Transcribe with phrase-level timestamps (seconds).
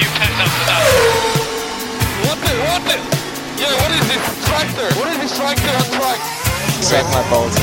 [0.00, 0.82] New pattern for that.
[2.24, 2.96] What the, what the?
[3.60, 4.88] Yeah, what is this tractor?
[4.98, 6.20] What is this tractor on track?
[6.80, 7.54] Suck my balls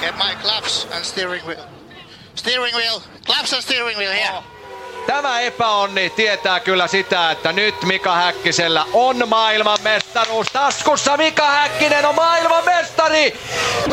[0.00, 1.66] Get my claps and steering wheel.
[2.36, 3.02] Steering wheel.
[3.26, 4.42] Claps and steering wheel here.
[5.06, 11.16] Tämä epäonni tietää kyllä sitä, että nyt Mika Häkkisellä on maailmanmestaruus taskussa.
[11.16, 13.38] Mika Häkkinen on maailmanmestari!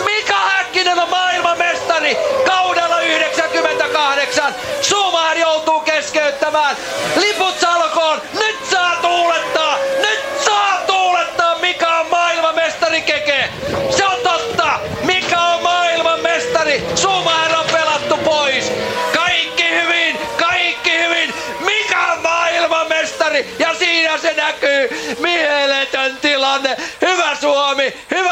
[0.06, 2.18] Mika Häkkinen on maailmanmestari!
[2.46, 4.56] Kaudella 98!
[4.82, 6.76] Schumacher joutuu keskeyttämään!
[7.16, 8.22] Liput salkoon!
[8.40, 9.78] Nyt saa tuulettaa!
[10.02, 11.56] Nyt saa tuulettaa!
[11.60, 13.50] Mika on maailmanmestari keke!
[13.98, 14.80] Se on totta!
[15.04, 16.84] Mika on maailmanmestari!
[16.96, 18.72] Schumacher on pelattu pois!
[19.16, 20.18] Kaikki hyvin!
[20.38, 21.34] Kaikki hyvin!
[21.60, 23.56] Mika on maailmanmestari!
[23.60, 25.16] Ja siinä se näkyy!
[25.20, 26.78] Mieletön tilanne!
[27.02, 27.94] Hyvä Suomi!
[28.12, 28.31] Hyvä!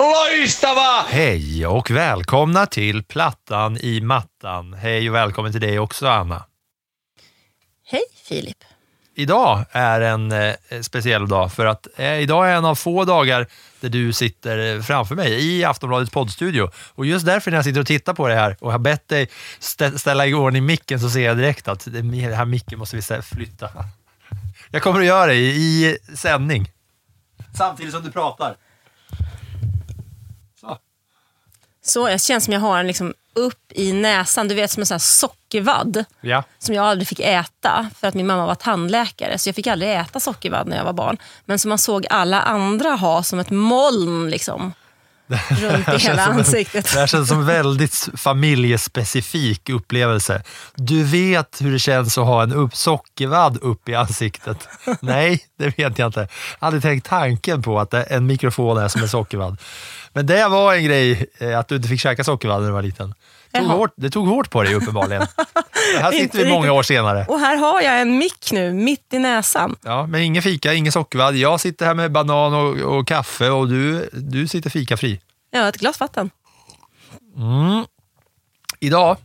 [0.00, 1.04] Loistavaa!
[1.08, 4.74] Hej och välkomna till Plattan i mattan.
[4.74, 6.44] Hej och välkommen till dig också, Anna.
[7.86, 8.56] Hej Filip.
[9.14, 13.46] Idag är en eh, speciell dag för att eh, idag är en av få dagar
[13.80, 16.70] där du sitter eh, framför mig i Aftonbladets poddstudio.
[16.94, 19.28] Och just därför när jag sitter och tittar på det här och har bett dig
[19.58, 22.96] stä ställa i ordning micken så ser jag direkt att det det här micken måste
[22.96, 23.70] vi flytta.
[24.70, 26.70] Jag kommer att göra det i, i sändning.
[27.54, 28.56] Samtidigt som du pratar.
[30.60, 30.78] Så.
[31.84, 34.86] Så jag känns som jag har en liksom upp i näsan, du vet som en
[34.86, 36.04] sån sockervadd.
[36.20, 36.42] Ja.
[36.58, 39.38] Som jag aldrig fick äta för att min mamma var tandläkare.
[39.38, 41.16] Så jag fick aldrig äta sockervadd när jag var barn.
[41.44, 44.72] Men som man såg alla andra ha som ett moln liksom.
[45.48, 46.92] Runt i hela som en- ansiktet.
[46.92, 50.42] Det här känns som en väldigt familjespecifik upplevelse.
[50.74, 54.68] Du vet hur det känns att ha en upp sockervadd upp i ansiktet.
[55.00, 56.28] Nej, det vet jag inte.
[56.60, 59.56] Jag hade tänkt tanken på att en mikrofon är som en sockervadd.
[60.12, 62.82] Men det var en grej, eh, att du inte fick käka sockervadd när du var
[62.82, 63.14] liten.
[63.52, 65.26] Det tog hårt, det tog hårt på dig uppenbarligen.
[66.00, 67.24] Här sitter vi många år senare.
[67.28, 69.76] Och här har jag en mick nu, mitt i näsan.
[69.82, 71.36] Ja, men ingen fika, ingen sockervadd.
[71.36, 75.20] Jag sitter här med banan och, och kaffe och du, du sitter fikafri.
[75.50, 76.30] Ja, ett glas vatten.
[78.80, 79.16] Idag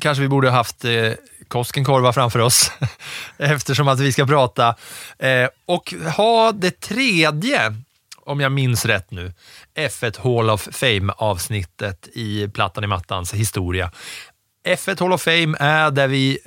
[0.00, 1.12] kanske vi borde ha haft eh,
[1.48, 2.70] Koskenkorva framför oss
[3.38, 4.74] eftersom att vi ska prata
[5.18, 7.74] eh, och ha det tredje,
[8.26, 9.32] om jag minns rätt nu,
[9.78, 13.90] F1 Hall of Fame-avsnittet i Plattan i mattans historia.
[14.66, 16.38] F1 Hall of Fame är där vi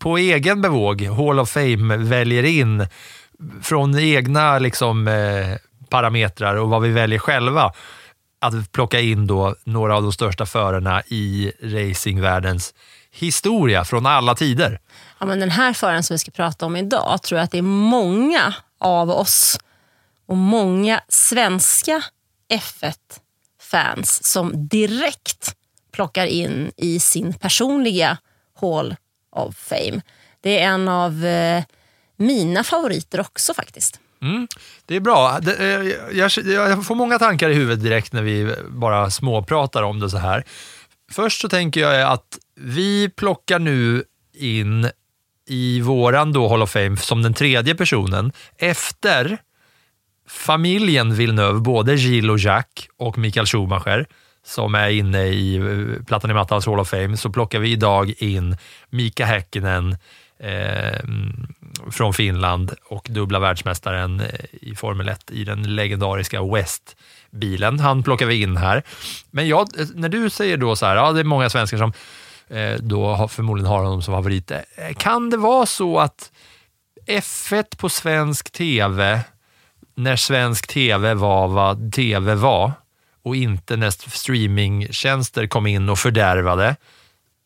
[0.00, 2.86] på egen bevåg, Hall of Fame, väljer in
[3.62, 5.56] från egna liksom, eh,
[5.88, 7.72] parametrar och vad vi väljer själva
[8.40, 12.74] att plocka in då några av de största förarna i racingvärldens
[13.10, 14.80] historia från alla tider.
[15.18, 17.58] Ja, men den här föraren som vi ska prata om idag tror jag att det
[17.58, 19.58] är många av oss
[20.30, 22.02] och många svenska
[22.52, 25.54] F1-fans som direkt
[25.92, 28.18] plockar in i sin personliga
[28.60, 28.96] Hall
[29.30, 30.00] of Fame.
[30.40, 31.64] Det är en av eh,
[32.16, 34.00] mina favoriter också faktiskt.
[34.22, 34.48] Mm,
[34.86, 35.40] det är bra.
[35.58, 35.66] Eh,
[36.12, 40.18] jag, jag får många tankar i huvudet direkt när vi bara småpratar om det så
[40.18, 40.44] här.
[41.12, 44.04] Först så tänker jag att vi plockar nu
[44.34, 44.90] in
[45.46, 49.40] i våran då Hall of Fame som den tredje personen efter
[50.30, 54.06] familjen Villeneuve, både Gilles och Jacques och Michael Schumacher,
[54.44, 58.14] som är inne i eh, Plattan i mattans Hall of Fame, så plockar vi idag
[58.18, 58.56] in
[58.90, 59.96] Mika Häkkinen
[60.38, 61.00] eh,
[61.90, 67.80] från Finland och dubbla världsmästaren eh, i Formel 1 i den legendariska West-bilen.
[67.80, 68.82] Han plockar vi in här.
[69.30, 71.92] Men jag, eh, när du säger då så här, ja det är många svenskar som
[72.48, 74.52] eh, då har, förmodligen har honom som favorit.
[74.96, 76.32] Kan det vara så att
[77.06, 79.20] F1 på svensk TV,
[80.02, 82.72] när svensk TV var vad TV var
[83.22, 86.76] och inte när streamingtjänster kom in och fördärvade,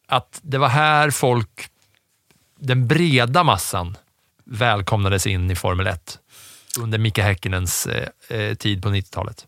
[0.08, 1.68] att det var här folk,
[2.58, 3.96] den breda massan,
[4.44, 6.18] välkomnades in i Formel 1
[6.80, 9.46] under Mika Häkkinens eh, eh, tid på 90-talet.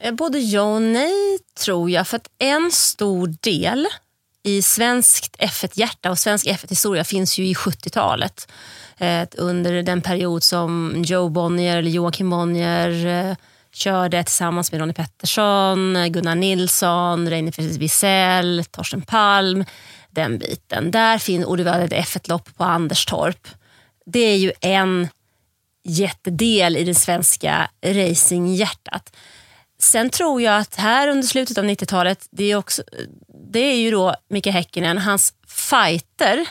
[0.00, 2.08] Eh, både ja och nej tror jag.
[2.08, 3.86] För att en stor del
[4.42, 8.52] i svenskt F1-hjärta och svensk F1-historia finns ju i 70-talet.
[8.98, 13.36] Eh, under den period som Joe Bonnier, eller Joakim Bonnier, eh,
[13.72, 19.64] körde tillsammans med Ronnie Pettersson, Gunnar Nilsson, Reine Wiesel, Torsten Palm.
[20.10, 20.90] den biten.
[20.90, 23.48] Där finns, och det var ett F1-lopp på Anderstorp.
[24.06, 25.08] Det är ju en
[25.84, 29.16] jättedel i det svenska racinghjärtat.
[29.78, 32.82] Sen tror jag att här under slutet av 90-talet, det är, också,
[33.52, 36.48] det är ju då Mika Häkkinen, hans fighter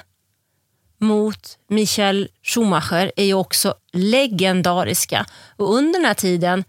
[1.00, 5.25] mot Michael Schumacher är ju också legendariska.
[5.57, 6.63] Och under den här tiden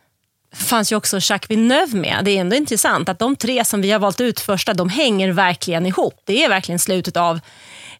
[0.55, 2.25] fanns ju också Jacques Villeneuve med.
[2.25, 5.33] Det är ändå intressant att de tre som vi har valt ut första, de hänger
[5.33, 6.21] verkligen ihop.
[6.25, 7.41] Det är verkligen slutet av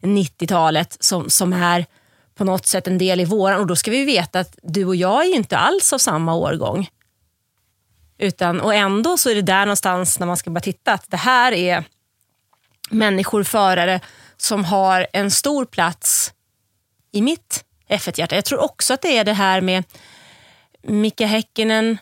[0.01, 1.85] 90-talet som, som är
[2.35, 3.59] på något sätt en del i våran.
[3.59, 6.35] Och då ska vi veta att du och jag är ju inte alls av samma
[6.35, 6.89] årgång.
[8.17, 11.17] Utan, och ändå så är det där någonstans när man ska bara titta att det
[11.17, 11.83] här är
[12.89, 13.99] människor, förare
[14.37, 16.33] som har en stor plats
[17.11, 18.35] i mitt F1-hjärta.
[18.35, 19.83] Jag tror också att det är det här med
[20.81, 21.97] Mika Häkkinen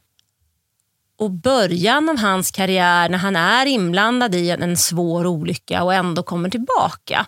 [1.17, 6.23] och början av hans karriär när han är inblandad i en svår olycka och ändå
[6.23, 7.25] kommer tillbaka.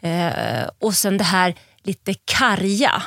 [0.00, 3.02] Eh, och sen det här lite karga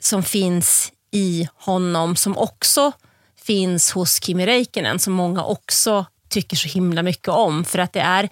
[0.00, 2.92] som finns i honom som också
[3.36, 8.00] finns hos Kimi Räikkönen som många också tycker så himla mycket om för att det
[8.00, 8.28] är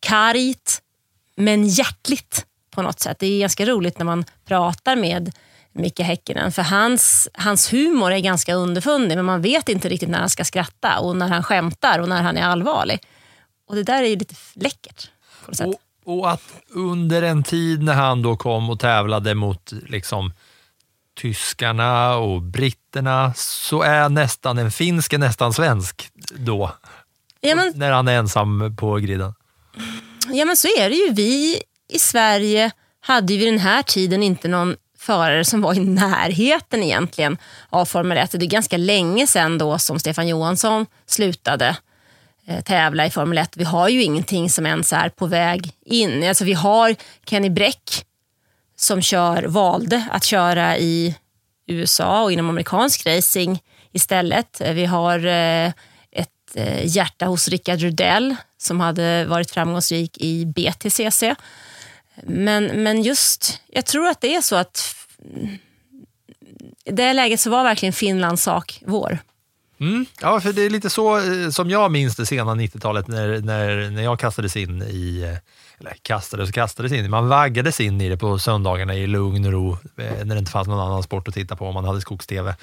[0.00, 0.82] kargt
[1.36, 3.18] men hjärtligt på något sätt.
[3.18, 5.32] Det är ganska roligt när man pratar med
[5.72, 10.18] Micke Häkkinen för hans, hans humor är ganska underfundig men man vet inte riktigt när
[10.18, 13.00] han ska skratta och när han skämtar och när han är allvarlig.
[13.68, 15.10] Och det där är ju lite läckert.
[15.44, 15.66] På något sätt.
[16.04, 20.32] Och, och att under en tid när han då kom och tävlade mot liksom
[21.20, 26.72] tyskarna och britterna så är nästan en finsk är nästan svensk då.
[27.40, 29.34] Ja, men, när han är ensam på griden.
[30.32, 31.12] ja men så är det ju.
[31.12, 32.70] Vi i Sverige
[33.00, 37.38] hade ju vid den här tiden inte någon förare som var i närheten egentligen
[37.68, 38.30] av Formel 1.
[38.32, 41.76] Det är ganska länge sedan då som Stefan Johansson slutade
[42.46, 43.56] eh, tävla i Formel 1.
[43.56, 46.28] Vi har ju ingenting som ens är på väg in.
[46.28, 46.96] Alltså vi har
[47.26, 48.04] Kenny Bräck
[48.76, 51.16] som kör, valde att köra i
[51.66, 54.60] USA och inom amerikansk racing istället.
[54.60, 55.72] Vi har eh,
[56.50, 61.22] ett eh, hjärta hos Rickard Rudell som hade varit framgångsrik i BTCC.
[62.22, 64.96] Men, men just, jag tror att det är så att
[66.84, 69.18] i det läget så var verkligen Finlands sak vår.
[69.80, 70.06] Mm.
[70.20, 73.90] Ja, för det är lite så eh, som jag minns det sena 90-talet när, när,
[73.90, 78.08] när jag kastades in i, eh, eller kastades och kastades in, man vaggades in i
[78.08, 81.34] det på söndagarna i lugn och ro när det inte fanns någon annan sport att
[81.34, 82.54] titta på om man hade skogs-tv,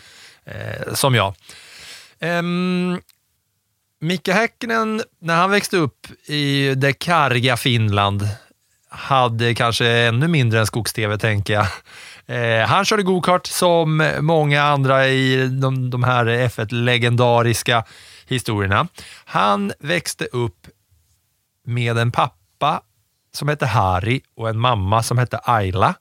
[0.45, 1.36] eh, som jag.
[2.19, 3.01] Um,
[3.99, 8.29] Micke Häkkinen, när han växte upp i det karga Finland,
[8.89, 11.67] hade kanske ännu mindre än skogs-tv, tänker jag.
[12.25, 17.83] Eh, han körde gokart som många andra i de, de här F1-legendariska
[18.27, 18.88] historierna.
[19.25, 20.67] Han växte upp
[21.65, 22.81] med en pappa
[23.33, 25.93] som hette Harry och en mamma som hette Ayla.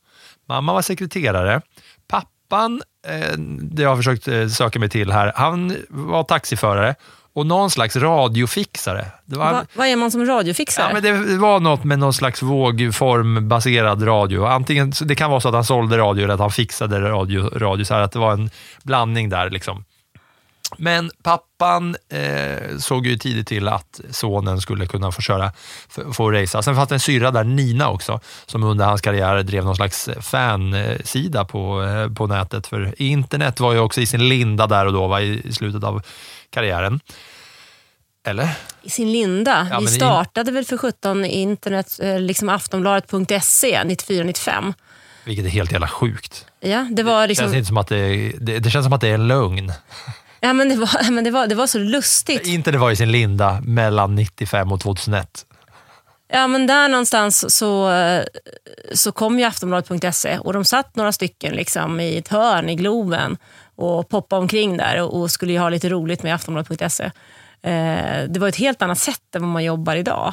[0.48, 1.60] Mamma var sekreterare.
[2.08, 6.94] Pappan, eh, det jag har försökt eh, söka mig till här, han var taxiförare
[7.36, 9.06] och någon slags radiofixare.
[9.24, 10.86] Var, Va, vad är man som radiofixare?
[10.88, 14.46] Ja, men det var något med någon slags vågformbaserad radio.
[14.46, 17.84] Antingen, det kan vara så att han sålde radio eller att han fixade radio, radio
[17.84, 18.50] så att det var en
[18.82, 19.50] blandning där.
[19.50, 19.84] Liksom.
[20.76, 25.52] Men pappan eh, såg ju tidigt till att sonen skulle kunna få köra,
[26.12, 26.62] få racea.
[26.62, 30.08] Sen fanns det en syrra där, Nina också, som under hans karriär drev någon slags
[30.20, 32.66] fansida på, eh, på nätet.
[32.66, 36.02] För internet var ju också i sin linda där och då, va, i slutet av
[36.60, 37.00] karriären.
[38.26, 38.48] Eller?
[38.82, 39.68] I sin linda.
[39.70, 44.74] Ja, Vi i- startade väl för 17 internet, eh, liksom aftonbladet.se 94-95.
[45.24, 46.46] Vilket är helt jävla sjukt.
[46.60, 49.00] Ja, det var Det liksom, känns inte som att det, det, det känns som att
[49.00, 49.72] det är en lögn.
[50.40, 52.46] ja, men det, var, men det, var, det var så lustigt.
[52.46, 55.46] Internet var i sin linda mellan 95 och 2001.
[56.28, 58.24] Ja, men där någonstans så, eh,
[58.94, 63.36] så kom ju Aftonbladet.se och de satt några stycken liksom i ett hörn i Globen
[63.76, 67.04] och poppade omkring där och, och skulle ju ha lite roligt med Aftonbladet.se.
[67.62, 70.32] Eh, det var ett helt annat sätt än vad man jobbar idag.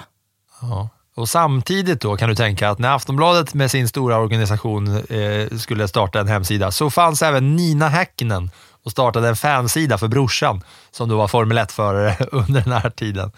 [0.62, 0.90] Ja.
[1.16, 5.88] Och samtidigt då kan du tänka att när Aftonbladet med sin stora organisation eh, skulle
[5.88, 8.52] starta en hemsida så fanns även Nina Häkkinen
[8.84, 13.32] och startade en fansida för brorsan som då var Formel 1-förare under den här tiden.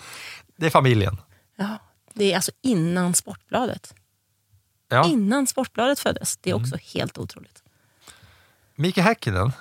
[0.58, 1.18] Det är familjen.
[1.58, 1.78] Ja,
[2.14, 3.94] det är alltså innan Sportbladet.
[4.90, 5.06] Ja.
[5.06, 6.38] Innan Sportbladet föddes.
[6.38, 7.64] Det är också helt otroligt.
[8.76, 9.52] Mika Häkkinen,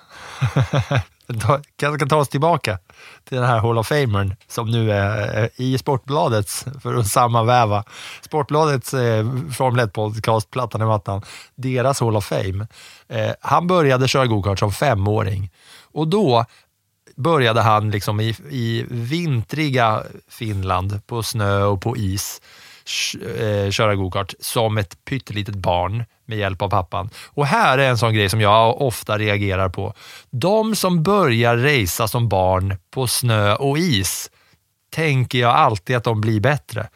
[1.77, 2.79] kanske kan ta oss tillbaka
[3.25, 7.85] till den här Hall of Famern som nu är i Sportbladets, för att sammanväva,
[8.21, 11.23] Sportbladets eh, Formel 1-podcast, Plattan i mattan,
[11.55, 12.67] deras Hall of Fame.
[13.09, 15.51] Eh, han började köra gokart som femåring.
[15.93, 16.45] Och då
[17.17, 22.41] började han liksom i, i vintriga Finland på snö och på is
[23.39, 27.11] eh, köra gokart som ett pyttelitet barn med hjälp av pappan.
[27.27, 29.95] Och här är en sån grej som jag ofta reagerar på.
[30.31, 34.31] De som börjar racea som barn på snö och is
[34.95, 36.89] tänker jag alltid att de blir bättre.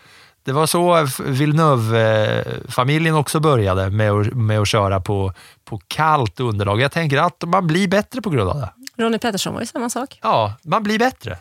[0.45, 5.33] Det var så Villeneuve-familjen också började med att, med att köra på,
[5.65, 6.81] på kallt underlag.
[6.81, 8.71] Jag tänker att man blir bättre på grund av det.
[9.03, 10.19] Ronnie Pettersson var ju samma sak.
[10.23, 11.39] Ja, man blir bättre.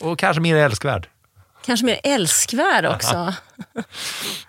[0.00, 1.08] Och kanske mer älskvärd.
[1.66, 3.34] Kanske mer älskvärd också.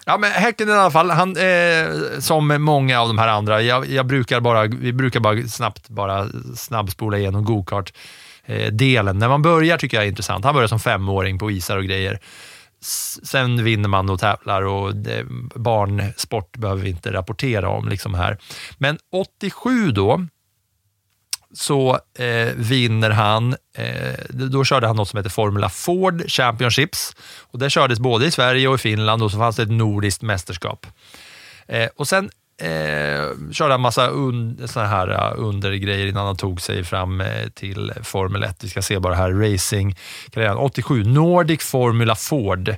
[0.05, 3.89] Ja, men Häcken i alla fall, han, eh, som många av de här andra, jag,
[3.89, 7.93] jag brukar bara, vi brukar bara snabbt bara snabbspola igenom gokart
[8.45, 9.19] eh, delen.
[9.19, 10.45] När man börjar tycker jag är intressant.
[10.45, 12.19] Han börjar som femåring på isar och grejer.
[13.23, 14.93] Sen vinner man och tävlar och
[15.55, 18.37] barnsport behöver vi inte rapportera om liksom här.
[18.77, 20.27] Men 87 då,
[21.53, 27.15] så eh, vinner han, eh, då körde han något som heter Formula Ford Championships.
[27.39, 30.21] Och det kördes både i Sverige och i Finland och så fanns det ett nordiskt
[30.21, 30.85] mästerskap.
[31.67, 32.29] Eh, och sen
[32.61, 37.49] eh, körde han massa un, såna här uh, undergrejer innan han tog sig fram eh,
[37.53, 38.63] till Formel 1.
[38.63, 39.95] Vi ska se bara här, racing.
[40.57, 42.75] 87, Nordic Formula Ford.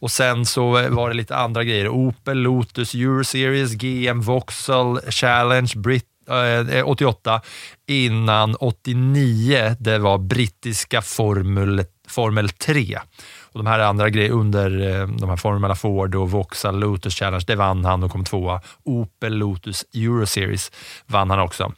[0.00, 1.88] Och sen så eh, var det lite andra grejer.
[1.88, 7.40] Opel, Lotus, Euroseries, GM, Vauxhall, Challenge, Brit Eh, eh, 88
[7.86, 12.98] innan 89 det var brittiska Formel, Formel 3.
[13.42, 17.44] Och de här andra grejerna, under eh, de här Formula Ford och Vauxhall Lotus Challenge,
[17.46, 18.60] det vann han och kom tvåa.
[18.84, 20.72] Opel Lotus Euro Series
[21.06, 21.72] vann han också.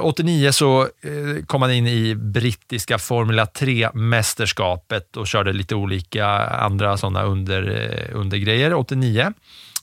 [0.00, 0.88] 89 så
[1.46, 8.74] kom han in i brittiska Formula 3-mästerskapet och körde lite olika andra sådana under, undergrejer
[8.74, 9.32] 89.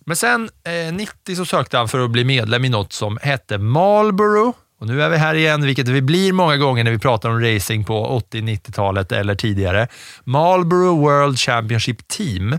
[0.05, 3.58] Men sen eh, 90 så sökte han för att bli medlem i något som hette
[3.58, 4.53] Marlboro.
[4.79, 7.41] Och nu är vi här igen, vilket vi blir många gånger när vi pratar om
[7.41, 9.88] racing på 80-90-talet eller tidigare.
[10.24, 12.58] Marlboro World Championship Team.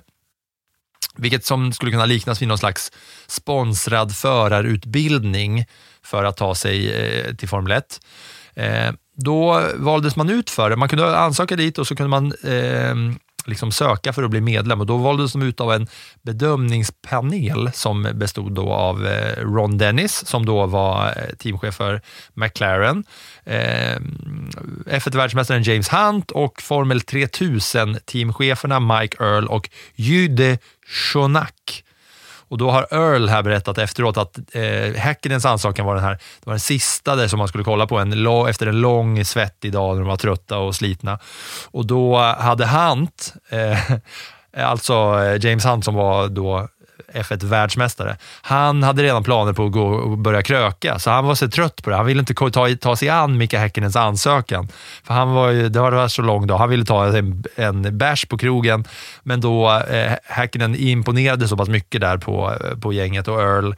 [1.17, 2.93] Vilket som skulle kunna liknas vid någon slags
[3.27, 5.65] sponsrad förarutbildning
[6.05, 8.01] för att ta sig eh, till Formel 1.
[8.55, 10.77] Eh, då valdes man ut för det.
[10.77, 12.95] Man kunde ansöka dit och så kunde man eh,
[13.47, 15.87] liksom söka för att bli medlem och då valdes de ut av en
[16.23, 22.01] bedömningspanel som bestod då av eh, Ron Dennis som då var eh, teamchef för
[22.35, 23.05] McLaren,
[23.45, 23.97] eh,
[24.87, 31.85] F1-världsmästaren James Hunt och Formel 3000-teamcheferna Mike Earl och Jude Schonack.
[32.53, 36.47] Och då har Earl här berättat efteråt att eh, Häckenens ansökan var den här, det
[36.47, 39.95] var den sista där som man skulle kolla på en, efter en lång svettig dag
[39.95, 41.19] när de var trötta och slitna.
[41.71, 43.79] Och då hade Hunt, eh,
[44.67, 44.93] alltså
[45.25, 46.69] eh, James Hunt som var då
[47.14, 51.49] F1-världsmästare, han hade redan planer på att gå och börja kröka, så han var så
[51.49, 51.97] trött på det.
[51.97, 54.69] Han ville inte ta, ta sig an Mika Häkkinens ansökan.
[55.04, 56.59] För han var ju, det har varit så lång dag.
[56.59, 58.85] Han ville ta en, en bärs på krogen,
[59.23, 63.75] men då eh, Häkkinen imponerade så pass mycket där på, eh, på gänget och Earl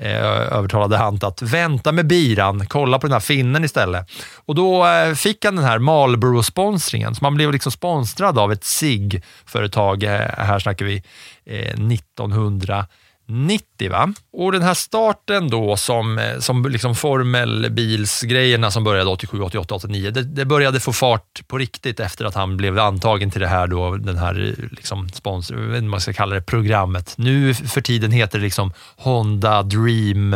[0.00, 4.10] eh, övertalade Hunt att vänta med biran, kolla på den här finnen istället.
[4.46, 8.64] Och då eh, fick han den här Marlboro-sponsringen, så man blev liksom sponsrad av ett
[8.64, 10.04] SIG-företag.
[10.04, 11.02] Här snackar vi
[11.50, 13.90] Eh, 1990.
[13.90, 14.12] Va?
[14.32, 20.10] Och den här starten då som, eh, som liksom formelbilsgrejerna som började 87, 88, 89,
[20.10, 23.66] det, det började få fart på riktigt efter att han blev antagen till det här,
[23.66, 27.14] då, den här eh, liksom sponsor, vad man ska kalla det, programmet.
[27.16, 30.30] Nu för tiden heter det liksom Honda Dream,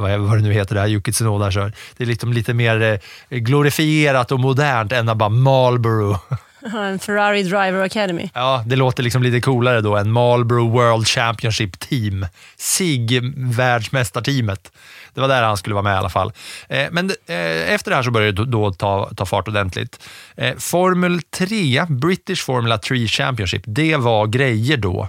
[0.00, 1.72] vad, vad det nu heter, det här Yuki Tsunoda kör.
[1.96, 6.18] Det är liksom lite mer glorifierat och modernt än att bara Marlboro.
[6.74, 8.30] En Ferrari Driver Academy.
[8.34, 12.26] Ja, det låter liksom lite coolare då än Marlboro World Championship Team.
[12.56, 14.72] SIG världsmästarteamet.
[15.14, 16.32] Det var där han skulle vara med i alla fall.
[16.68, 20.08] Eh, men eh, efter det här så började det då ta, ta fart ordentligt.
[20.36, 25.08] Eh, Formel 3, British Formula 3 Championship, det var grejer då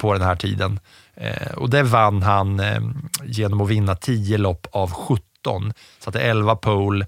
[0.00, 0.80] på den här tiden.
[1.56, 2.62] Och det vann han
[3.24, 5.72] genom att vinna 10 lopp av 17.
[5.98, 7.06] Så att det är 11 pole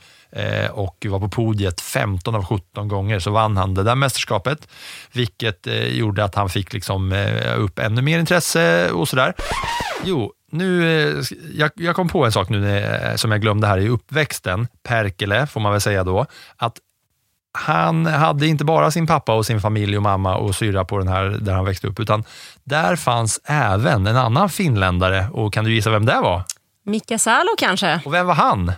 [0.72, 4.68] och var på podiet 15 av 17 gånger, så vann han det där mästerskapet,
[5.12, 9.34] vilket eh, gjorde att han fick liksom, eh, upp ännu mer intresse och sådär.
[10.04, 11.24] Jo, nu, eh,
[11.54, 15.46] jag, jag kom på en sak nu eh, som jag glömde här i uppväxten, Perkele
[15.46, 16.76] får man väl säga då, att
[17.58, 21.08] han hade inte bara sin pappa och sin familj och mamma och syra på den
[21.08, 22.24] här där han växte upp, utan
[22.64, 26.42] där fanns även en annan finländare och kan du gissa vem det var?
[26.84, 28.00] Mika Salo kanske.
[28.04, 28.72] Och vem var han?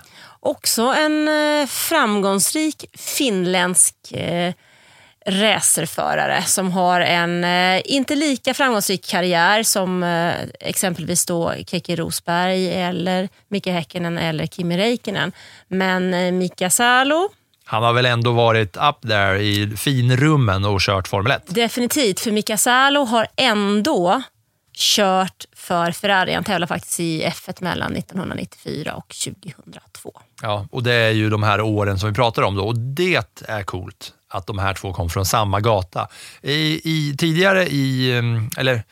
[0.45, 4.53] Också en eh, framgångsrik finländsk eh,
[5.27, 10.03] racerförare som har en eh, inte lika framgångsrik karriär som
[10.61, 15.33] exempelvis då Keke Rosberg eller Mika Häkkinen eller Kimi Räikkönen.
[15.69, 17.29] Men Mika Salo
[17.65, 21.43] Han har väl ändå varit up there i finrummen och kört Formel 1?
[21.47, 24.23] Definitivt, för Mika Salo har ändå
[24.75, 26.35] kört för Ferrari.
[26.35, 30.21] Han tävlar faktiskt i F1 mellan 1994 och 2002.
[30.43, 33.43] Ja, och det är ju de här åren som vi pratar om då och det
[33.49, 36.09] är coolt att de här två kom från samma gata.
[36.43, 38.83] I, i, tidigare i, mm, eller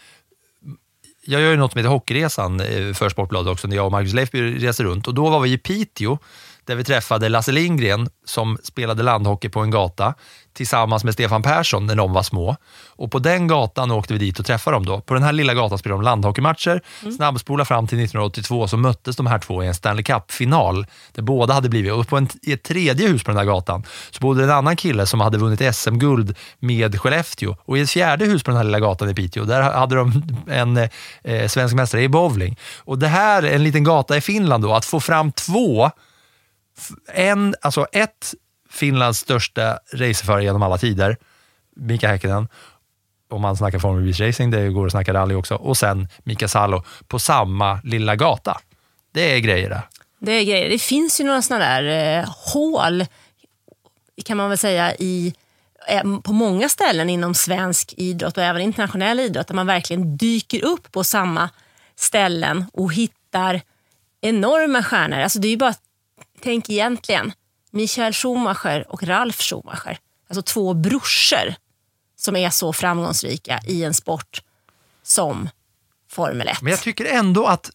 [1.24, 4.12] jag gör ju något som heter Hockeyresan eh, för Sportbladet också, när jag och Marcus
[4.12, 5.08] Leifby reser runt.
[5.08, 6.18] Och då var vi i Piteå,
[6.64, 10.14] där vi träffade Lasse Lindgren som spelade landhockey på en gata
[10.52, 12.56] tillsammans med Stefan Persson när de var små.
[12.86, 14.86] Och på den gatan åkte vi dit och träffade dem.
[14.86, 15.00] Då.
[15.00, 16.82] På den här lilla gatan spelade de landhockeymatcher.
[17.02, 17.14] Mm.
[17.14, 21.54] Snabbspola fram till 1982 så möttes de här två i en Stanley Cup-final där båda
[21.54, 24.44] hade blivit, och på en, i ett tredje hus på den här gatan så bodde
[24.44, 27.56] en annan kille som hade vunnit SM-guld med Skellefteå.
[27.64, 30.22] Och i ett fjärde hus på den här lilla gatan i Piteå, där hade de
[30.48, 30.76] en
[31.22, 32.58] eh, svensk mästare i bowling.
[32.78, 35.90] Och det här är en liten gata i Finland då, att få fram två
[37.06, 38.34] en, alltså ett
[38.70, 41.16] Finlands största racerförare genom alla tider,
[41.76, 42.48] Mika Häkkinen,
[43.30, 46.84] om man snackar Formel racing, det går att snacka rally också, och sen Mika Salo
[47.08, 48.60] på samma lilla gata.
[49.12, 49.82] Det är grejer det.
[50.18, 50.68] Det är grejer.
[50.68, 53.04] Det finns ju några sådana där eh, hål,
[54.24, 55.34] kan man väl säga, i
[55.88, 60.64] eh, på många ställen inom svensk idrott och även internationell idrott där man verkligen dyker
[60.64, 61.50] upp på samma
[61.96, 63.60] ställen och hittar
[64.20, 65.18] enorma stjärnor.
[65.18, 65.74] Alltså det är ju bara
[66.42, 67.32] Tänk egentligen
[67.70, 69.98] Michael Schumacher och Ralf Schumacher.
[70.28, 71.54] Alltså två brorsor
[72.16, 74.42] som är så framgångsrika i en sport
[75.02, 75.48] som
[76.10, 76.62] Formel 1.
[76.62, 77.70] Men jag tycker ändå att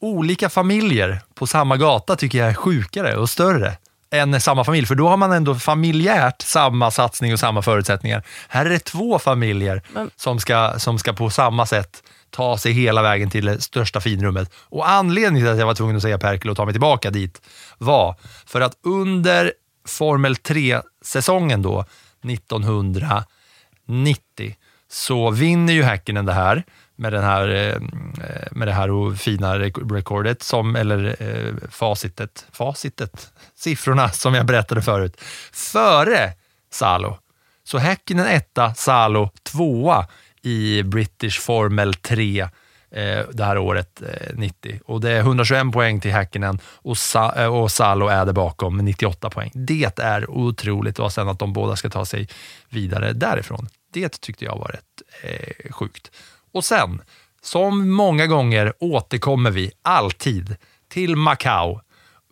[0.00, 3.76] olika familjer på samma gata tycker jag är sjukare och större
[4.14, 8.22] än samma familj, för då har man ändå familjärt samma satsning och samma förutsättningar.
[8.48, 10.10] Här är det två familjer Men...
[10.16, 14.52] som, ska, som ska på samma sätt ta sig hela vägen till det största finrummet.
[14.56, 17.40] Och anledningen till att jag var tvungen att säga Perkel och ta mig tillbaka dit
[17.78, 18.16] var
[18.46, 19.52] för att under
[19.88, 21.84] Formel 3-säsongen då,
[22.24, 24.56] 1990,
[24.88, 26.64] så vinner ju Häkkinen det här
[26.96, 27.80] med, den här, eh,
[28.50, 33.32] med det här fina rekordet, som, eller eh, facitet, facitet,
[33.64, 35.20] siffrorna som jag berättade förut,
[35.52, 36.32] före
[36.70, 37.18] Salo.
[37.64, 40.06] Så Häkkinen etta, Salo tvåa
[40.42, 42.48] i British Formel 3 eh,
[43.32, 44.80] det här året, eh, 90.
[44.86, 48.76] Och det är 121 poäng till Häkkinen och, Sa eh, och Salo är där bakom
[48.76, 49.50] med 98 poäng.
[49.54, 52.28] Det är otroligt och sen att de båda ska ta sig
[52.68, 53.68] vidare därifrån.
[53.92, 56.10] Det tyckte jag var rätt eh, sjukt.
[56.52, 57.02] Och sen,
[57.42, 60.56] som många gånger återkommer vi alltid
[60.88, 61.80] till Macau.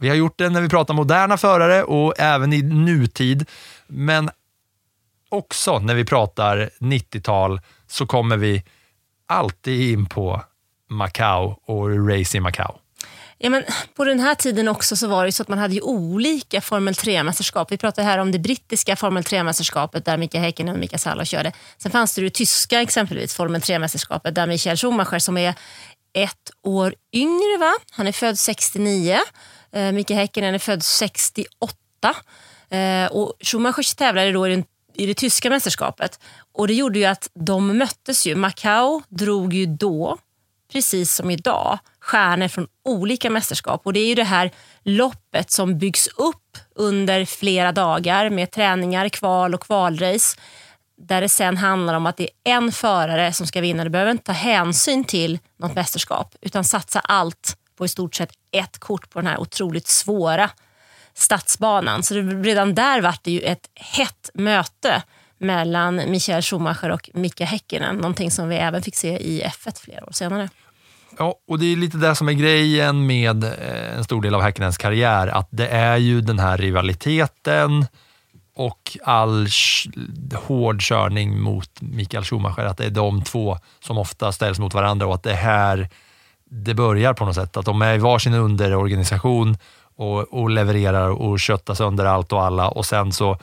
[0.03, 3.49] Vi har gjort det när vi pratar moderna förare och även i nutid,
[3.87, 4.31] men
[5.29, 8.63] också när vi pratar 90-tal så kommer vi
[9.27, 10.43] alltid in på
[10.91, 12.75] Macau och Race i Macau.
[13.39, 15.81] Ja, men på den här tiden också så var det så att man hade ju
[15.81, 17.67] olika Formel 3-mästerskap.
[17.71, 21.53] Vi pratar här om det brittiska Formel 3-mästerskapet där Mika Häkkinen och Mika Salo körde.
[21.79, 25.55] Sen fanns det det tyska exempelvis Formel 3-mästerskapet där Michael Schumacher som är
[26.15, 27.73] ett år yngre, va?
[27.91, 29.19] han är född 69.
[29.73, 31.77] Eh, Mika Häkkinen är född 68.
[32.71, 36.21] Eh, och Schumacher tävlade då i den i det tyska mästerskapet.
[36.53, 38.27] Och Det gjorde ju att de möttes.
[38.27, 38.35] ju.
[38.35, 40.19] Macau drog ju då,
[40.73, 43.81] precis som idag, stjärnor från olika mästerskap.
[43.85, 44.51] Och Det är ju det här
[44.83, 50.37] loppet som byggs upp under flera dagar med träningar, kval och kvalrace.
[50.97, 53.85] Där det sen handlar om att det är en förare som ska vinna.
[53.85, 58.33] Du behöver inte ta hänsyn till något mästerskap utan satsa allt på i stort sett
[58.53, 60.51] ett kort på den här otroligt svåra
[61.15, 62.03] stadsbanan.
[62.03, 65.03] Så det, redan där var det ju ett hett möte
[65.39, 67.97] mellan Michael Schumacher och Mika Häkkinen.
[67.97, 70.49] Någonting som vi även fick se i F1 flera år senare.
[71.19, 74.43] Ja, och det är lite det som är grejen med eh, en stor del av
[74.43, 77.87] Häkkinens karriär, att det är ju den här rivaliteten
[78.55, 79.49] och all
[80.35, 85.07] hård körning mot Mikael Schumacher, att det är de två som ofta ställs mot varandra
[85.07, 85.89] och att det här
[86.53, 87.57] det börjar på något sätt.
[87.57, 89.57] Att de är i varsin underorganisation
[89.97, 93.39] och, och levererar och köttar sönder allt och alla och sen så eh,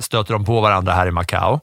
[0.00, 1.60] stöter de på varandra här i Macao.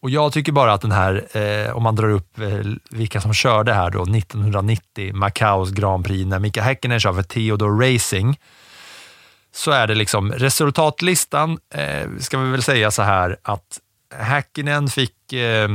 [0.00, 2.48] Och jag tycker bara att den här, eh, om man drar upp eh,
[2.90, 7.94] vilka som körde här då, 1990, Macaos Grand Prix, när Mika Häkkinen kör för Theodore
[7.94, 8.38] Racing,
[9.54, 13.78] så är det liksom resultatlistan, eh, ska vi väl säga så här, att
[14.14, 15.70] Häkkinen fick eh,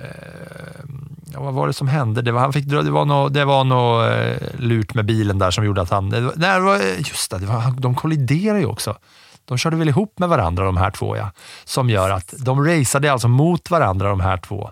[0.00, 0.84] eh,
[1.32, 2.22] ja, vad var det som hände?
[2.22, 5.50] Det var, han fick, det var något, det var något eh, lurt med bilen där
[5.50, 6.10] som gjorde att han...
[6.10, 8.96] Det var, nej, det var, just det, det var, de kolliderade ju också.
[9.44, 11.32] De körde väl ihop med varandra de här två, ja.
[11.64, 14.70] Som gör att de raceade alltså mot varandra de här två,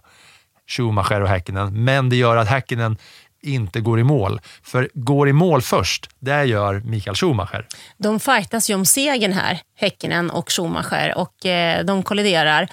[0.68, 1.84] Schumacher och Häkkinen.
[1.84, 2.96] Men det gör att Häkkinen
[3.42, 4.40] inte går i mål.
[4.62, 7.66] För går i mål först, det gör Mikael Schumacher.
[7.96, 12.68] De fightas ju om segern här, Häkkinen och Schumacher, och eh, de kolliderar.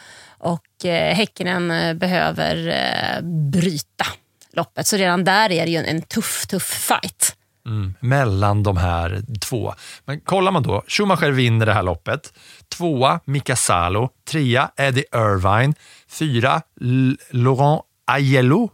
[0.79, 4.05] Och eh, Häckenen eh, behöver eh, bryta
[4.53, 7.35] loppet, så redan där är det ju en, en tuff, tuff fight.
[7.65, 9.73] Mm, mellan de här två.
[10.05, 12.33] Men kollar man då, Schumacher vinner det här loppet.
[12.77, 14.09] Tvåa, Mika Salo.
[14.29, 15.73] Trea, Eddie Irvine.
[16.09, 18.69] Fyra, L- Laurent Aiello.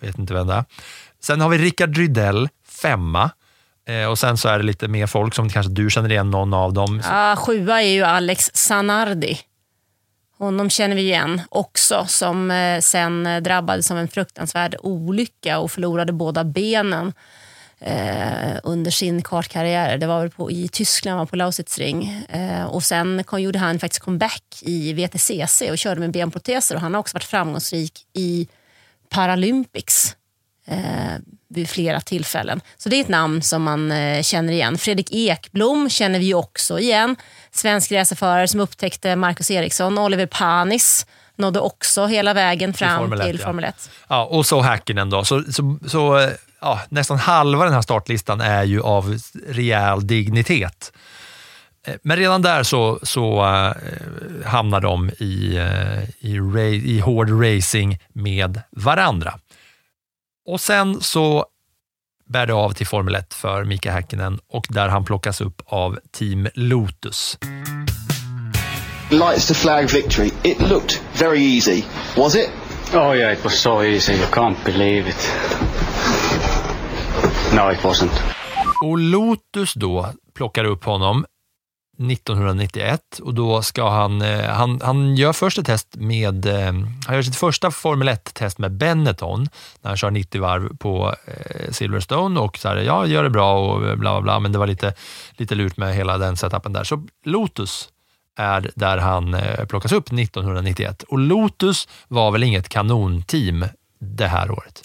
[0.00, 0.64] Vet inte vem det är.
[1.22, 3.30] Sen har vi Rickard Rydell, femma.
[3.88, 6.54] Eh, och sen så är det lite mer folk som kanske du känner igen någon
[6.54, 7.02] av dem.
[7.04, 9.38] Ja, sjua är ju Alex Sanardi.
[10.40, 15.70] Honom känner vi igen också, som eh, sen eh, drabbades av en fruktansvärd olycka och
[15.70, 17.12] förlorade båda benen
[17.78, 19.98] eh, under sin kartkarriär.
[19.98, 22.24] Det var väl på, i Tyskland, var på Lausitzring.
[22.28, 26.74] Eh, och sen kom, gjorde han faktiskt comeback i VTCC och körde med benproteser.
[26.74, 28.48] Och han har också varit framgångsrik i
[29.08, 30.16] Paralympics
[30.66, 31.14] eh,
[31.50, 32.60] vid flera tillfällen.
[32.76, 34.78] Så det är ett namn som man eh, känner igen.
[34.78, 37.16] Fredrik Ekblom känner vi också igen.
[37.50, 39.98] Svensk racerförare som upptäckte Marcus Eriksson.
[39.98, 43.46] Oliver Panis nådde också hela vägen fram Formel 1, till ja.
[43.46, 43.90] Formel 1.
[44.08, 45.24] Ja, och så Häkkinen då.
[45.24, 50.92] Så, så, så eh, ja, nästan halva den här startlistan är ju av rejäl dignitet.
[51.86, 55.60] Eh, Men redan där så, så eh, hamnar de i,
[56.20, 56.36] i,
[56.84, 59.34] i hård racing med varandra.
[60.46, 61.46] Och sen så
[62.28, 65.98] bär det av till Formel 1 för Mika Häkkinen och där han plockas upp av
[66.12, 67.38] Team Lotus.
[69.10, 70.30] Lights to flag victory.
[70.42, 71.84] It looked very easy,
[72.16, 72.50] was it?
[72.94, 74.12] Oh yeah, it was so easy.
[74.12, 75.30] You can't believe it.
[77.54, 78.22] No, it wasn't.
[78.82, 81.24] Och Lotus då plockar upp honom
[82.00, 86.72] 1991 och då ska han, eh, han, han gör först ett test med, eh,
[87.06, 89.48] han gör sitt första Formel 1-test med Benetton
[89.80, 93.72] när han kör 90 varv på eh, Silverstone och så här, ja, gör det bra
[93.72, 94.94] och bla bla bla, men det var lite,
[95.32, 96.84] lite lurt med hela den setupen där.
[96.84, 97.88] Så Lotus
[98.38, 99.36] är där han
[99.68, 103.64] plockas upp 1991 och Lotus var väl inget kanonteam
[104.00, 104.82] det här året?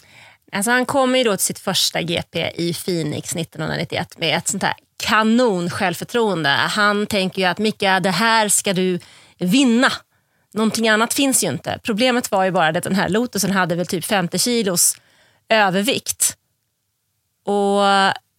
[0.51, 4.63] Alltså han kommer ju då till sitt första GP i Phoenix 1991 med ett sånt
[4.63, 4.73] här
[5.03, 6.49] kanon självförtroende.
[6.49, 8.99] Han tänker ju att Mika, det här ska du
[9.37, 9.91] vinna.
[10.53, 11.79] Någonting annat finns ju inte.
[11.83, 14.97] Problemet var ju bara att den här Lotusen hade väl typ 50 kilos
[15.49, 16.37] övervikt.
[17.45, 17.81] Och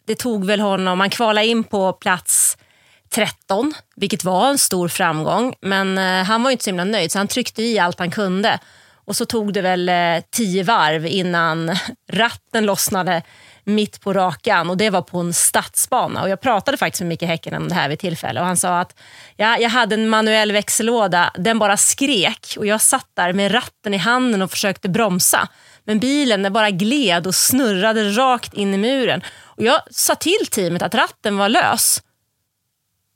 [0.07, 2.57] det tog väl honom, han kvalade in på plats
[3.11, 5.55] 13, vilket var en stor framgång.
[5.61, 8.11] Men eh, han var ju inte så himla nöjd så han tryckte i allt han
[8.11, 8.59] kunde.
[9.05, 11.77] Och så tog det väl eh, tio varv innan
[12.13, 13.23] ratten lossnade
[13.67, 16.23] mitt på rakan och det var på en stadsbana.
[16.23, 18.81] Och jag pratade faktiskt med Micke Häcken om det här vid tillfälle och han sa
[18.81, 18.99] att
[19.37, 23.95] ja, jag hade en manuell växellåda, den bara skrek och jag satt där med ratten
[23.95, 25.49] i handen och försökte bromsa.
[25.85, 29.23] Men bilen den bara gled och snurrade rakt in i muren.
[29.43, 32.03] Och jag sa till teamet att ratten var lös.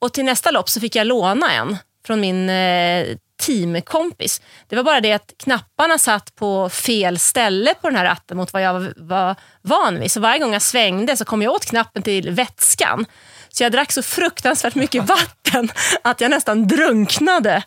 [0.00, 1.76] Och till nästa lopp så fick jag låna en
[2.10, 4.40] från min eh, teamkompis.
[4.68, 8.52] Det var bara det att knapparna satt på fel ställe på den här ratten mot
[8.52, 10.12] vad jag var, var van vid.
[10.12, 13.06] Så varje gång jag svängde så kom jag åt knappen till vätskan.
[13.48, 15.68] Så jag drack så fruktansvärt mycket vatten
[16.02, 17.62] att jag nästan drunknade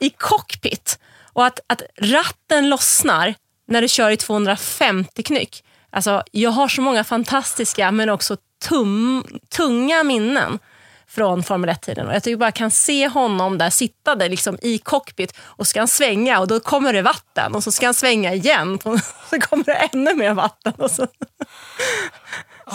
[0.00, 0.98] i cockpit.
[1.32, 3.34] Och att, att ratten lossnar
[3.68, 5.64] när du kör i 250 knyck.
[5.90, 8.36] Alltså, jag har så många fantastiska men också
[8.68, 10.58] tum, tunga minnen
[11.10, 12.06] från Formel 1-tiden.
[12.06, 15.80] Och jag tycker bara jag kan se honom där sittande liksom i cockpit och ska
[15.80, 19.40] han svänga och då kommer det vatten och så ska han svänga igen och så
[19.40, 20.72] kommer det ännu mer vatten.
[20.78, 21.06] Och så...